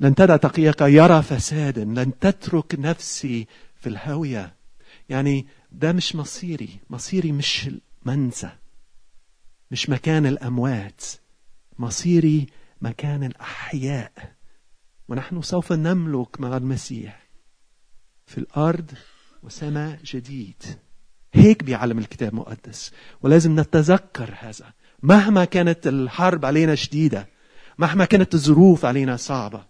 لن 0.01 0.15
تدع 0.15 0.37
تقيك 0.37 0.81
يرى 0.81 1.23
فسادا 1.23 1.85
لن 1.85 2.19
تترك 2.19 2.77
نفسي 2.79 3.47
في 3.81 3.89
الهاوية. 3.89 4.55
يعني 5.09 5.47
ده 5.73 5.93
مش 5.93 6.17
مصيري. 6.17 6.69
مصيري 6.91 7.33
مش 7.33 7.71
منسى 8.05 8.51
مش 9.71 9.91
مكان 9.91 10.27
الأموات. 10.27 11.05
مصيري 11.79 12.47
مكان 12.81 13.25
الأحياء. 13.25 14.13
ونحن 15.09 15.43
سوف 15.43 15.73
نملك 15.73 16.41
مع 16.41 16.57
المسيح 16.57 17.29
في 18.27 18.39
الأرض 18.39 18.91
وسماء 19.43 19.99
جديد. 20.05 20.63
هيك 21.33 21.65
بيعلم 21.65 21.99
الكتاب 21.99 22.33
المقدس. 22.33 22.93
ولازم 23.23 23.61
نتذكر 23.61 24.35
هذا. 24.39 24.73
مهما 25.03 25.45
كانت 25.45 25.87
الحرب 25.87 26.45
علينا 26.45 26.75
شديدة 26.75 27.29
مهما 27.79 28.05
كانت 28.05 28.35
الظروف 28.35 28.85
علينا 28.85 29.17
صعبة. 29.17 29.65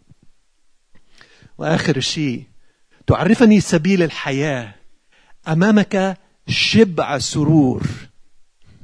وآخر 1.58 2.00
شيء 2.00 2.44
تعرفني 3.06 3.60
سبيل 3.60 4.02
الحياة. 4.02 4.74
أمامك 5.48 6.18
شبع 6.48 7.18
سرور. 7.18 7.86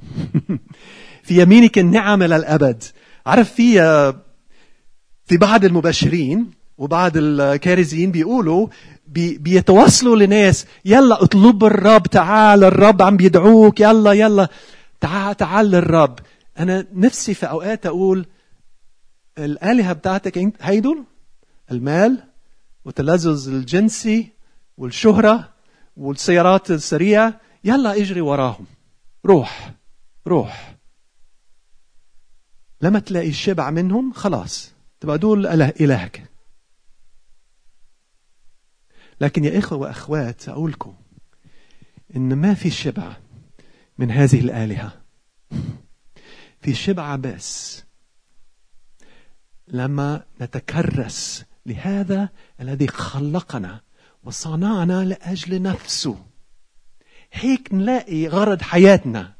في 1.24 1.42
يمينك 1.42 1.78
النعم 1.78 2.22
إلى 2.22 2.36
الأبد. 2.36 2.84
عارف 3.26 3.52
في 3.54 3.72
في 5.24 5.36
بعض 5.36 5.64
المبشرين 5.64 6.50
وبعض 6.78 7.12
الكارزين 7.16 8.10
بيقولوا 8.10 8.68
بي 9.06 9.38
بيتواصلوا 9.38 10.16
لناس 10.16 10.66
يلا 10.84 11.22
اطلب 11.22 11.64
الرب 11.64 12.06
تعال 12.06 12.64
الرب 12.64 13.02
عم 13.02 13.16
بيدعوك 13.16 13.80
يلا 13.80 14.12
يلا. 14.12 14.48
تعال 15.00 15.36
تعال 15.36 15.70
للرب. 15.70 16.18
أنا 16.58 16.86
نفسي 16.92 17.34
في 17.34 17.46
أوقات 17.46 17.86
أقول 17.86 18.26
الآلهة 19.38 19.92
بتاعتك 19.92 20.52
هيدول 20.60 21.04
المال 21.70 22.22
والتلذذ 22.84 23.48
الجنسي 23.48 24.28
والشهرة 24.78 25.48
والسيارات 25.96 26.70
السريعة. 26.70 27.40
يلا 27.64 27.96
اجري 27.96 28.20
وراهم. 28.20 28.66
روح 29.26 29.72
روح. 30.26 30.73
لما 32.84 32.98
تلاقي 32.98 33.28
الشبع 33.28 33.70
منهم 33.70 34.12
خلاص 34.12 34.72
تبقى 35.00 35.18
دول 35.18 35.46
إلهك. 35.62 36.30
لكن 39.20 39.44
يا 39.44 39.58
إخوة 39.58 39.78
وأخوات 39.78 40.48
أقولكم 40.48 40.94
إن 42.16 42.34
ما 42.34 42.54
في 42.54 42.70
شبع 42.70 43.16
من 43.98 44.10
هذه 44.10 44.40
الآلهة. 44.40 45.02
في 46.60 46.74
شبع 46.74 47.16
بس. 47.16 47.82
لما 49.68 50.24
نتكرس 50.40 51.44
لهذا 51.66 52.28
الذي 52.60 52.88
خلقنا 52.88 53.80
وصنعنا 54.22 55.04
لأجل 55.04 55.62
نفسه. 55.62 56.24
هيك 57.32 57.74
نلاقي 57.74 58.28
غرض 58.28 58.62
حياتنا. 58.62 59.34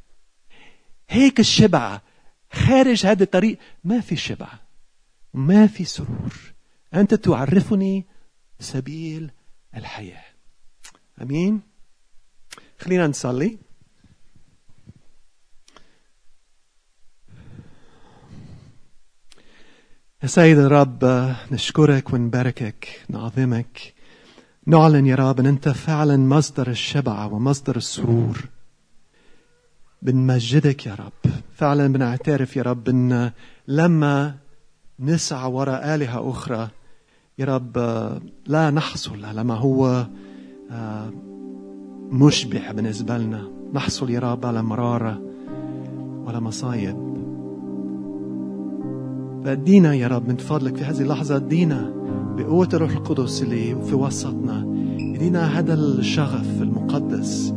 هيك 1.09 1.41
الشبع 1.41 2.01
خارج 2.55 3.07
هذا 3.07 3.23
الطريق 3.23 3.59
ما 3.85 4.01
في 4.01 4.17
شبع 4.17 4.49
ما 5.35 5.67
في 5.67 5.85
سرور. 5.85 6.35
أنت 6.95 7.14
تعرفني 7.14 8.05
سبيل 8.61 9.31
الحياة. 9.77 10.25
أمين؟ 11.23 11.61
خلينا 12.79 13.07
نصلي. 13.07 13.59
يا 20.23 20.29
سيد 20.29 20.59
الرب 20.59 21.05
نشكرك 21.53 22.12
ونباركك 22.12 23.03
نعظمك. 23.09 23.95
نعلن 24.67 25.07
يا 25.07 25.14
رب 25.14 25.40
أن 25.40 25.47
أنت 25.47 25.69
فعلا 25.69 26.17
مصدر 26.17 26.71
الشبع 26.71 27.25
ومصدر 27.25 27.77
السرور. 27.77 28.54
بنمجدك 30.05 30.87
يا 30.87 30.95
رب. 30.95 31.33
فعلا 31.55 31.93
بنعترف 31.93 32.57
يا 32.57 32.62
رب 32.62 32.88
إن 32.88 33.31
لما 33.69 34.35
نسعى 35.01 35.53
وراء 35.53 35.95
آلهة 35.95 36.31
أخرى 36.31 36.69
يا 37.38 37.45
رب 37.45 37.79
لا 38.47 38.71
نحصل 38.71 39.25
على 39.25 39.45
ما 39.45 39.55
هو 39.55 40.07
مشبع 42.11 42.73
بالنسبة 42.73 43.19
لنا. 43.19 43.49
نحصل 43.75 44.11
يا 44.11 44.21
رب 44.21 44.47
على 44.47 44.62
مرارة 44.62 45.23
ولا 46.25 46.40
مصايب. 46.40 47.14
فأدينا 49.45 49.95
يا 49.95 50.09
رب 50.09 50.29
من 50.29 50.37
فضلك 50.37 50.77
في 50.77 50.85
هذه 50.85 51.01
اللحظة 51.01 51.37
أدينا 51.37 51.93
بقوة 52.37 52.69
الروح 52.75 52.90
القدس 52.90 53.43
اللي 53.43 53.83
في 53.85 53.95
وسطنا. 53.95 54.59
أدينا 55.14 55.59
هذا 55.59 55.75
الشغف 55.75 56.62
المقدس 56.62 57.55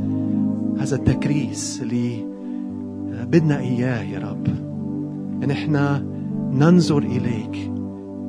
هذا 0.79 0.95
التكريس 0.95 1.81
اللي 1.81 2.36
بدنا 3.31 3.59
إياه 3.59 4.03
يا 4.03 4.19
رب. 4.19 4.47
إن 5.43 5.51
إحنا 5.51 6.05
ننظر 6.51 6.97
إليك 6.97 7.71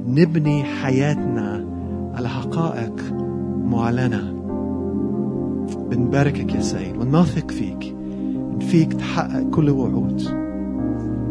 نبني 0.06 0.64
حياتنا 0.64 1.66
على 2.14 2.28
حقائق 2.28 3.02
معلنة. 3.64 4.34
بنباركك 5.90 6.54
يا 6.54 6.60
سيد 6.60 6.96
ونثق 6.96 7.50
فيك 7.50 7.94
إن 8.52 8.58
فيك 8.60 8.92
تحقق 8.92 9.50
كل 9.50 9.70
وعود. 9.70 10.22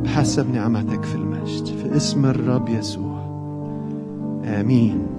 بحسب 0.04 0.54
نعمتك 0.54 1.04
في 1.04 1.16
المجد 1.16 1.66
في 1.66 1.96
اسم 1.96 2.26
الرب 2.26 2.70
يسوع. 2.70 3.18
آمين. 4.46 5.17